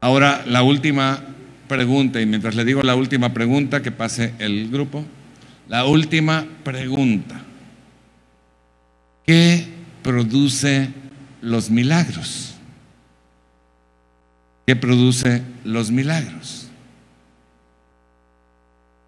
Ahora 0.00 0.42
la 0.46 0.62
última 0.62 1.20
pregunta, 1.68 2.18
y 2.22 2.24
mientras 2.24 2.54
le 2.54 2.64
digo 2.64 2.82
la 2.82 2.94
última 2.94 3.34
pregunta, 3.34 3.82
que 3.82 3.92
pase 3.92 4.32
el 4.38 4.70
grupo, 4.70 5.04
la 5.68 5.84
última 5.84 6.46
pregunta. 6.64 7.42
¿Qué 9.26 9.66
produce 10.02 10.88
los 11.40 11.70
milagros. 11.70 12.54
¿Qué 14.66 14.74
produce 14.74 15.42
los 15.64 15.90
milagros? 15.90 16.68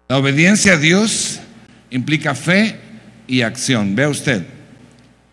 La 0.07 0.17
obediencia 0.17 0.73
a 0.73 0.77
Dios 0.77 1.39
implica 1.89 2.33
fe 2.33 2.79
y 3.27 3.41
acción. 3.41 3.95
Vea 3.95 4.09
usted, 4.09 4.45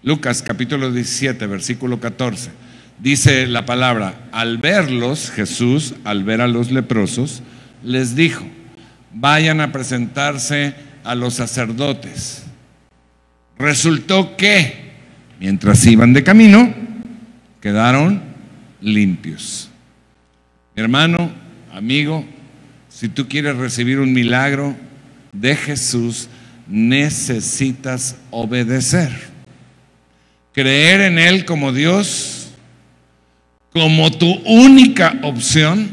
Lucas 0.03 0.43
capítulo 0.43 0.93
17, 0.93 1.47
versículo 1.47 2.01
14. 2.01 2.51
Dice 2.99 3.47
la 3.47 3.67
palabra, 3.67 4.29
al 4.33 4.59
verlos, 4.59 5.31
Jesús, 5.31 5.95
al 6.05 6.25
ver 6.25 6.41
a 6.41 6.49
los 6.49 6.71
leprosos, 6.71 7.43
les 7.83 8.17
dijo, 8.17 8.45
vayan 9.13 9.61
a 9.61 9.73
presentarse 9.73 10.75
a 11.05 11.15
los 11.15 11.35
sacerdotes. 11.35 12.45
Resultó 13.59 14.37
que, 14.37 14.93
mientras 15.41 15.87
iban 15.87 16.13
de 16.13 16.25
camino, 16.25 16.86
quedaron 17.67 18.23
limpios. 18.81 19.69
Hermano, 20.77 21.33
amigo, 21.73 22.25
si 22.89 23.09
tú 23.09 23.27
quieres 23.27 23.57
recibir 23.57 23.99
un 23.99 24.13
milagro 24.13 24.77
de 25.33 25.57
Jesús, 25.57 26.29
necesitas 26.69 28.15
obedecer. 28.31 29.11
Creer 30.53 31.01
en 31.01 31.19
Él 31.19 31.45
como 31.45 31.73
Dios, 31.73 32.53
como 33.73 34.13
tu 34.13 34.33
única 34.45 35.19
opción, 35.23 35.91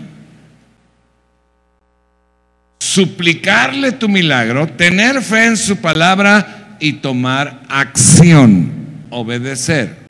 suplicarle 2.78 3.94
tu 3.94 4.08
milagro, 4.08 4.68
tener 4.68 5.24
fe 5.24 5.48
en 5.48 5.58
su 5.58 5.78
palabra 5.78 6.78
y 6.80 6.94
tomar 6.94 7.64
acción, 7.68 8.72
obedecer. 9.10 10.03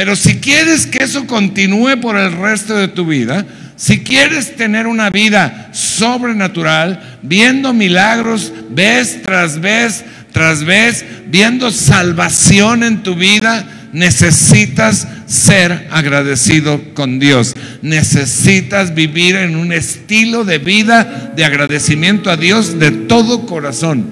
Pero 0.00 0.16
si 0.16 0.36
quieres 0.36 0.86
que 0.86 1.04
eso 1.04 1.26
continúe 1.26 2.00
por 2.00 2.16
el 2.16 2.32
resto 2.32 2.74
de 2.74 2.88
tu 2.88 3.04
vida, 3.04 3.44
si 3.76 4.02
quieres 4.02 4.56
tener 4.56 4.86
una 4.86 5.10
vida 5.10 5.68
sobrenatural, 5.74 7.18
viendo 7.20 7.74
milagros 7.74 8.50
vez 8.70 9.20
tras 9.20 9.60
vez 9.60 10.02
tras 10.32 10.64
vez, 10.64 11.04
viendo 11.26 11.70
salvación 11.70 12.82
en 12.82 13.02
tu 13.02 13.14
vida, 13.14 13.62
necesitas 13.92 15.06
ser 15.26 15.88
agradecido 15.90 16.80
con 16.94 17.18
Dios. 17.18 17.54
Necesitas 17.82 18.94
vivir 18.94 19.36
en 19.36 19.54
un 19.54 19.70
estilo 19.70 20.44
de 20.44 20.56
vida 20.56 21.30
de 21.36 21.44
agradecimiento 21.44 22.30
a 22.30 22.38
Dios 22.38 22.78
de 22.78 22.90
todo 22.90 23.44
corazón. 23.44 24.06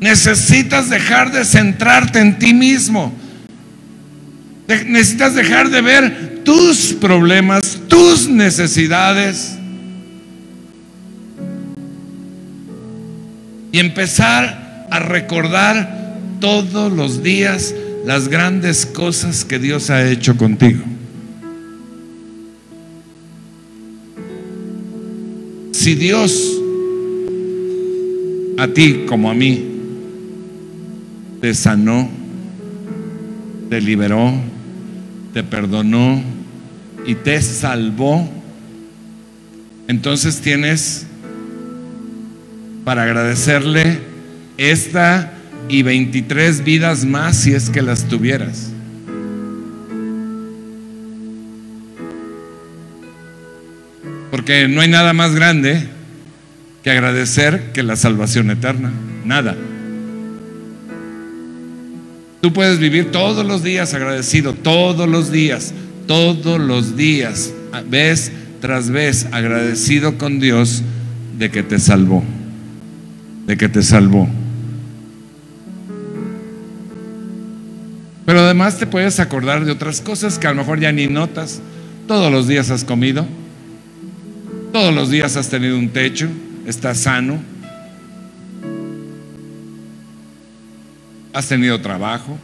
Necesitas 0.00 0.88
dejar 0.88 1.32
de 1.32 1.44
centrarte 1.44 2.18
en 2.18 2.38
ti 2.38 2.54
mismo. 2.54 3.20
Necesitas 4.86 5.34
dejar 5.34 5.70
de 5.70 5.80
ver 5.80 6.42
tus 6.44 6.92
problemas, 6.94 7.80
tus 7.88 8.28
necesidades. 8.28 9.56
Y 13.70 13.78
empezar 13.78 14.86
a 14.90 14.98
recordar 14.98 16.18
todos 16.40 16.92
los 16.92 17.22
días 17.22 17.74
las 18.04 18.28
grandes 18.28 18.84
cosas 18.84 19.44
que 19.44 19.58
Dios 19.58 19.90
ha 19.90 20.08
hecho 20.10 20.36
contigo. 20.36 20.82
Si 25.72 25.94
Dios 25.94 26.58
a 28.58 28.68
ti 28.68 29.04
como 29.06 29.30
a 29.30 29.34
mí 29.34 29.64
te 31.40 31.54
sanó, 31.54 32.08
te 33.68 33.80
liberó, 33.80 34.32
te 35.32 35.42
perdonó 35.42 36.22
y 37.06 37.14
te 37.14 37.40
salvó, 37.40 38.28
entonces 39.88 40.40
tienes 40.40 41.06
para 42.84 43.04
agradecerle 43.04 44.00
esta 44.58 45.32
y 45.68 45.82
23 45.82 46.64
vidas 46.64 47.04
más 47.04 47.36
si 47.36 47.54
es 47.54 47.70
que 47.70 47.82
las 47.82 48.04
tuvieras. 48.04 48.70
Porque 54.30 54.66
no 54.68 54.80
hay 54.80 54.88
nada 54.88 55.12
más 55.12 55.34
grande 55.34 55.88
que 56.82 56.90
agradecer 56.90 57.72
que 57.72 57.82
la 57.82 57.96
salvación 57.96 58.50
eterna. 58.50 58.90
Nada. 59.24 59.56
Tú 62.42 62.52
puedes 62.52 62.80
vivir 62.80 63.12
todos 63.12 63.46
los 63.46 63.62
días 63.62 63.94
agradecido, 63.94 64.52
todos 64.52 65.08
los 65.08 65.30
días, 65.30 65.72
todos 66.08 66.60
los 66.60 66.96
días, 66.96 67.54
vez 67.88 68.32
tras 68.60 68.90
vez, 68.90 69.28
agradecido 69.30 70.18
con 70.18 70.40
Dios 70.40 70.82
de 71.38 71.52
que 71.52 71.62
te 71.62 71.78
salvó, 71.78 72.24
de 73.46 73.56
que 73.56 73.68
te 73.68 73.80
salvó. 73.84 74.28
Pero 78.26 78.40
además 78.40 78.76
te 78.76 78.86
puedes 78.88 79.20
acordar 79.20 79.64
de 79.64 79.70
otras 79.70 80.00
cosas 80.00 80.40
que 80.40 80.48
a 80.48 80.50
lo 80.50 80.56
mejor 80.56 80.80
ya 80.80 80.90
ni 80.90 81.06
notas. 81.06 81.60
Todos 82.08 82.32
los 82.32 82.48
días 82.48 82.70
has 82.70 82.82
comido, 82.82 83.24
todos 84.72 84.92
los 84.92 85.10
días 85.10 85.36
has 85.36 85.48
tenido 85.48 85.78
un 85.78 85.90
techo, 85.90 86.28
estás 86.66 86.98
sano, 86.98 87.40
has 91.32 91.48
tenido 91.48 91.80
trabajo. 91.80 92.38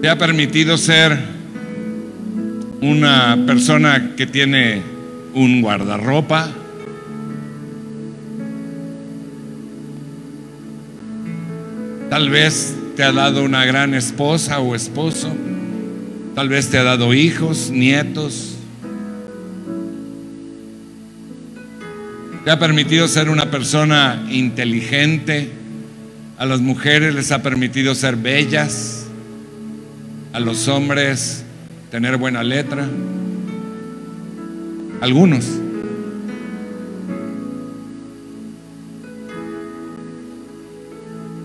Te 0.00 0.08
ha 0.08 0.18
permitido 0.18 0.76
ser 0.76 1.18
una 2.80 3.38
persona 3.46 4.14
que 4.16 4.26
tiene 4.26 4.82
un 5.34 5.62
guardarropa. 5.62 6.50
Tal 12.10 12.30
vez 12.30 12.76
te 12.96 13.02
ha 13.02 13.12
dado 13.12 13.44
una 13.44 13.64
gran 13.64 13.94
esposa 13.94 14.60
o 14.60 14.74
esposo. 14.74 15.32
Tal 16.34 16.48
vez 16.48 16.70
te 16.70 16.78
ha 16.78 16.84
dado 16.84 17.14
hijos, 17.14 17.70
nietos. 17.70 18.55
Te 22.46 22.52
ha 22.52 22.60
permitido 22.60 23.08
ser 23.08 23.28
una 23.28 23.50
persona 23.50 24.24
inteligente. 24.30 25.50
A 26.38 26.46
las 26.46 26.60
mujeres 26.60 27.12
les 27.12 27.32
ha 27.32 27.42
permitido 27.42 27.92
ser 27.96 28.14
bellas. 28.14 29.08
A 30.32 30.38
los 30.38 30.68
hombres 30.68 31.44
tener 31.90 32.16
buena 32.18 32.44
letra. 32.44 32.88
Algunos. 35.00 35.44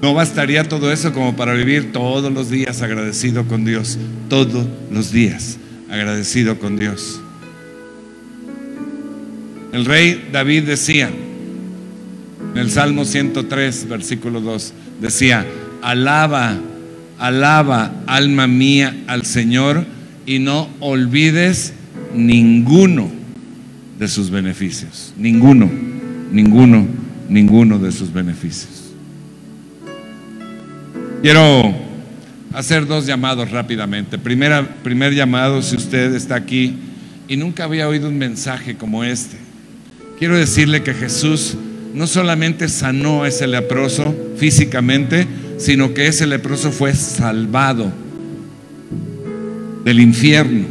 No 0.04 0.14
bastaría 0.14 0.70
todo 0.70 0.92
eso 0.92 1.14
como 1.14 1.36
para 1.36 1.56
vivir 1.56 1.92
todos 1.92 2.32
los 2.32 2.52
días 2.52 2.84
agradecido 2.84 3.48
con 3.48 3.66
Dios. 3.66 3.98
Todos 4.30 4.68
los 4.92 5.12
días 5.12 5.58
agradecido 5.90 6.60
con 6.60 6.78
Dios. 6.78 7.22
El 9.72 9.86
rey 9.86 10.28
David 10.32 10.64
decía, 10.64 11.10
en 12.54 12.58
el 12.58 12.70
Salmo 12.70 13.06
103, 13.06 13.88
versículo 13.88 14.42
2, 14.42 14.74
decía, 15.00 15.46
alaba, 15.82 16.58
alaba, 17.18 17.94
alma 18.06 18.48
mía, 18.48 19.04
al 19.08 19.26
Señor 19.26 19.86
y 20.26 20.40
no 20.40 20.68
olvides 20.82 21.74
ninguno 22.14 23.10
de 23.98 24.08
sus 24.10 24.30
beneficios. 24.30 25.14
Ninguno, 25.18 25.72
ninguno, 26.32 26.86
ninguno 27.30 27.80
de 27.80 27.94
sus 27.94 28.12
beneficios. 28.12 28.92
Quiero 31.22 31.74
hacer 32.52 32.86
dos 32.88 33.06
llamados 33.06 33.50
rápidamente. 33.52 34.18
Primer 34.18 35.14
llamado, 35.14 35.62
si 35.62 35.78
usted 35.78 36.14
está 36.14 36.36
aquí 36.36 36.76
y 37.30 37.38
nunca 37.38 37.64
había 37.64 37.88
oído 37.88 38.10
un 38.10 38.18
mensaje 38.18 38.76
como 38.76 39.06
este 39.06 39.41
Quiero 40.22 40.38
decirle 40.38 40.84
que 40.84 40.94
Jesús 40.94 41.56
no 41.96 42.06
solamente 42.06 42.70
sanó 42.70 43.24
a 43.24 43.28
ese 43.28 43.48
leproso 43.48 44.16
físicamente, 44.38 45.26
sino 45.58 45.96
que 45.96 46.06
ese 46.06 46.28
leproso 46.28 46.72
fue 46.72 46.94
salvado 46.94 47.92
del 49.84 50.00
infierno 50.00 50.68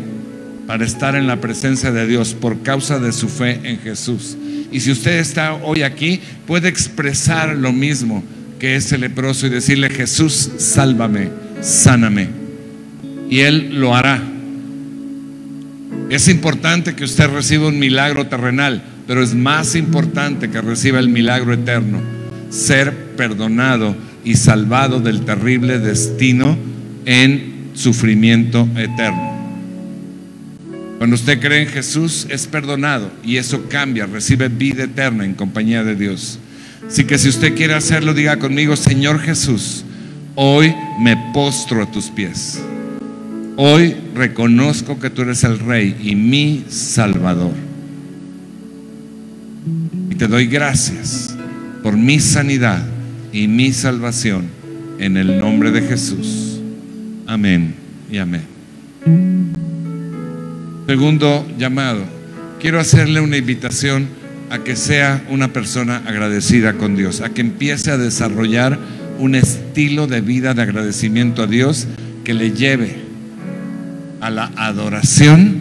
para 0.68 0.84
estar 0.84 1.16
en 1.16 1.26
la 1.26 1.40
presencia 1.40 1.90
de 1.90 2.06
Dios 2.06 2.32
por 2.32 2.62
causa 2.62 3.00
de 3.00 3.10
su 3.10 3.28
fe 3.28 3.58
en 3.64 3.80
Jesús. 3.80 4.36
Y 4.70 4.78
si 4.78 4.92
usted 4.92 5.18
está 5.18 5.54
hoy 5.54 5.82
aquí, 5.82 6.20
puede 6.46 6.68
expresar 6.68 7.56
lo 7.56 7.72
mismo 7.72 8.22
que 8.60 8.76
ese 8.76 8.98
leproso 8.98 9.48
y 9.48 9.50
decirle, 9.50 9.90
Jesús, 9.90 10.48
sálvame, 10.58 11.28
sáname. 11.60 12.28
Y 13.28 13.40
Él 13.40 13.80
lo 13.80 13.96
hará. 13.96 14.22
Es 16.08 16.28
importante 16.28 16.94
que 16.94 17.02
usted 17.02 17.28
reciba 17.30 17.66
un 17.66 17.80
milagro 17.80 18.28
terrenal, 18.28 18.84
pero 19.10 19.24
es 19.24 19.34
más 19.34 19.74
importante 19.74 20.50
que 20.50 20.60
reciba 20.60 21.00
el 21.00 21.08
milagro 21.08 21.52
eterno, 21.52 22.00
ser 22.48 23.16
perdonado 23.16 23.96
y 24.24 24.36
salvado 24.36 25.00
del 25.00 25.22
terrible 25.22 25.80
destino 25.80 26.56
en 27.06 27.70
sufrimiento 27.74 28.68
eterno. 28.76 29.32
Cuando 30.98 31.16
usted 31.16 31.40
cree 31.40 31.62
en 31.62 31.68
Jesús 31.68 32.28
es 32.30 32.46
perdonado 32.46 33.10
y 33.24 33.38
eso 33.38 33.64
cambia, 33.68 34.06
recibe 34.06 34.46
vida 34.46 34.84
eterna 34.84 35.24
en 35.24 35.34
compañía 35.34 35.82
de 35.82 35.96
Dios. 35.96 36.38
Así 36.86 37.02
que 37.02 37.18
si 37.18 37.30
usted 37.30 37.56
quiere 37.56 37.74
hacerlo, 37.74 38.14
diga 38.14 38.36
conmigo, 38.36 38.76
Señor 38.76 39.18
Jesús, 39.18 39.84
hoy 40.36 40.72
me 41.00 41.16
postro 41.34 41.82
a 41.82 41.90
tus 41.90 42.10
pies. 42.10 42.62
Hoy 43.56 43.96
reconozco 44.14 45.00
que 45.00 45.10
tú 45.10 45.22
eres 45.22 45.42
el 45.42 45.58
Rey 45.58 45.96
y 46.00 46.14
mi 46.14 46.64
Salvador 46.68 47.69
te 50.20 50.28
doy 50.28 50.46
gracias 50.46 51.34
por 51.82 51.96
mi 51.96 52.20
sanidad 52.20 52.84
y 53.32 53.48
mi 53.48 53.72
salvación 53.72 54.44
en 54.98 55.16
el 55.16 55.38
nombre 55.38 55.70
de 55.70 55.80
Jesús. 55.80 56.60
Amén 57.26 57.74
y 58.10 58.18
amén. 58.18 58.42
Segundo 60.86 61.46
llamado, 61.56 62.04
quiero 62.60 62.80
hacerle 62.80 63.20
una 63.20 63.38
invitación 63.38 64.08
a 64.50 64.58
que 64.58 64.76
sea 64.76 65.24
una 65.30 65.52
persona 65.52 66.02
agradecida 66.04 66.74
con 66.74 66.96
Dios, 66.96 67.20
a 67.20 67.30
que 67.30 67.40
empiece 67.40 67.90
a 67.90 67.96
desarrollar 67.96 68.78
un 69.18 69.34
estilo 69.34 70.06
de 70.06 70.20
vida 70.20 70.52
de 70.52 70.62
agradecimiento 70.62 71.42
a 71.42 71.46
Dios 71.46 71.86
que 72.24 72.34
le 72.34 72.52
lleve 72.52 72.96
a 74.20 74.28
la 74.28 74.50
adoración, 74.56 75.60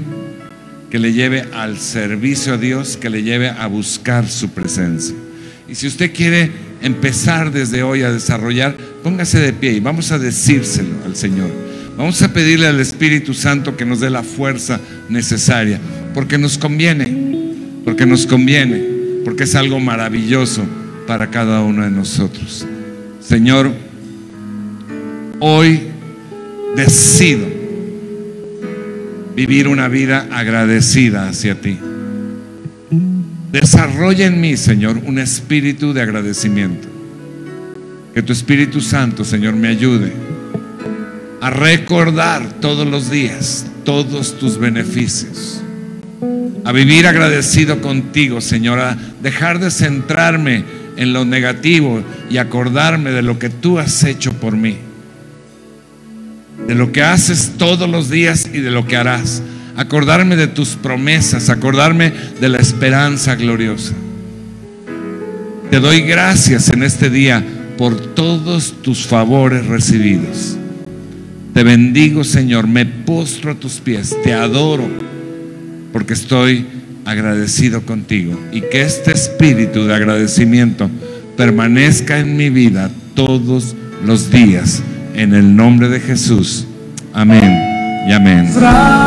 que 0.89 0.99
le 0.99 1.13
lleve 1.13 1.45
al 1.53 1.77
servicio 1.77 2.53
a 2.53 2.57
Dios, 2.57 2.97
que 2.97 3.09
le 3.09 3.23
lleve 3.23 3.49
a 3.49 3.67
buscar 3.67 4.27
su 4.27 4.49
presencia. 4.49 5.15
Y 5.67 5.75
si 5.75 5.87
usted 5.87 6.13
quiere 6.13 6.51
empezar 6.81 7.51
desde 7.51 7.83
hoy 7.83 8.01
a 8.01 8.11
desarrollar, 8.11 8.75
póngase 9.03 9.39
de 9.39 9.53
pie 9.53 9.73
y 9.73 9.79
vamos 9.79 10.11
a 10.11 10.17
decírselo 10.17 10.89
al 11.05 11.15
Señor. 11.15 11.51
Vamos 11.95 12.21
a 12.21 12.33
pedirle 12.33 12.67
al 12.67 12.79
Espíritu 12.79 13.33
Santo 13.33 13.75
que 13.75 13.85
nos 13.85 13.99
dé 13.99 14.09
la 14.09 14.23
fuerza 14.23 14.79
necesaria, 15.09 15.79
porque 16.13 16.37
nos 16.37 16.57
conviene, 16.57 17.83
porque 17.83 18.05
nos 18.05 18.25
conviene, 18.25 18.81
porque 19.25 19.43
es 19.43 19.53
algo 19.55 19.79
maravilloso 19.79 20.63
para 21.05 21.29
cada 21.29 21.61
uno 21.61 21.83
de 21.83 21.91
nosotros. 21.91 22.65
Señor, 23.19 23.71
hoy 25.39 25.81
decido 26.75 27.58
vivir 29.35 29.67
una 29.67 29.87
vida 29.87 30.27
agradecida 30.31 31.27
hacia 31.27 31.59
ti. 31.59 31.79
Desarrolla 33.51 34.27
en 34.27 34.39
mí, 34.39 34.57
Señor, 34.57 35.01
un 35.05 35.19
espíritu 35.19 35.93
de 35.93 36.01
agradecimiento. 36.01 36.87
Que 38.13 38.21
tu 38.21 38.33
Espíritu 38.33 38.81
Santo, 38.81 39.23
Señor, 39.23 39.55
me 39.55 39.67
ayude 39.67 40.11
a 41.41 41.49
recordar 41.49 42.59
todos 42.59 42.87
los 42.87 43.09
días 43.09 43.65
todos 43.83 44.37
tus 44.37 44.59
beneficios. 44.59 45.63
A 46.63 46.71
vivir 46.71 47.07
agradecido 47.07 47.81
contigo, 47.81 48.41
Señor, 48.41 48.79
a 48.79 48.95
dejar 49.21 49.59
de 49.59 49.71
centrarme 49.71 50.63
en 50.95 51.11
lo 51.11 51.25
negativo 51.25 52.03
y 52.29 52.37
acordarme 52.37 53.11
de 53.11 53.23
lo 53.23 53.39
que 53.39 53.49
tú 53.49 53.79
has 53.79 54.03
hecho 54.03 54.33
por 54.33 54.55
mí. 54.55 54.77
De 56.69 56.75
lo 56.75 56.91
que 56.91 57.01
haces 57.01 57.53
todos 57.57 57.89
los 57.89 58.11
días 58.11 58.47
y 58.53 58.59
de 58.59 58.69
lo 58.69 58.85
que 58.85 58.95
harás 58.95 59.41
acordarme 59.75 60.35
de 60.35 60.45
tus 60.45 60.75
promesas, 60.75 61.49
acordarme 61.49 62.13
de 62.39 62.47
la 62.47 62.59
esperanza 62.59 63.33
gloriosa. 63.33 63.95
Te 65.71 65.79
doy 65.79 66.01
gracias 66.01 66.69
en 66.69 66.83
este 66.83 67.09
día 67.09 67.43
por 67.75 67.95
todos 68.13 68.83
tus 68.83 69.07
favores 69.07 69.65
recibidos. 69.65 70.57
Te 71.55 71.63
bendigo, 71.63 72.23
Señor, 72.23 72.67
me 72.67 72.85
postro 72.85 73.53
a 73.53 73.55
tus 73.55 73.79
pies, 73.79 74.15
te 74.23 74.33
adoro, 74.33 74.87
porque 75.91 76.13
estoy 76.13 76.67
agradecido 77.03 77.81
contigo. 77.81 78.39
Y 78.51 78.61
que 78.61 78.81
este 78.81 79.11
espíritu 79.11 79.85
de 79.85 79.95
agradecimiento 79.95 80.87
permanezca 81.35 82.19
en 82.19 82.37
mi 82.37 82.51
vida 82.51 82.91
todos 83.15 83.75
los 84.05 84.29
días. 84.29 84.83
En 85.19 85.33
el 85.33 85.53
nombre 85.53 85.89
de 85.89 85.99
Jesús. 85.99 86.65
Amén 87.13 87.59
y 88.07 88.13
amén 88.13 88.49
gracias, 88.55 89.03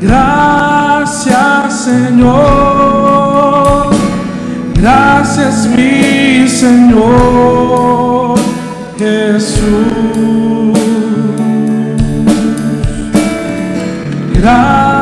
gracias 0.00 1.84
Señor, 1.84 3.10
gracias 4.74 5.66
mi 5.76 6.46
Señor 6.46 8.38
Jesús. 8.96 10.22
Gracias, 14.34 15.01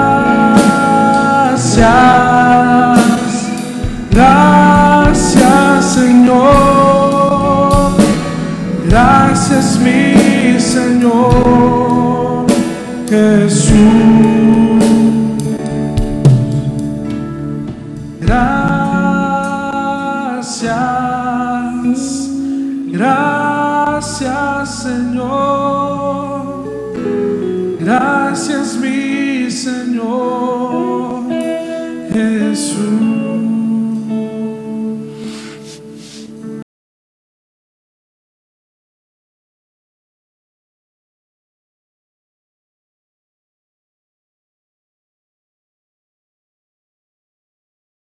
Señor. 10.71 12.47
Jesús. 13.09 14.60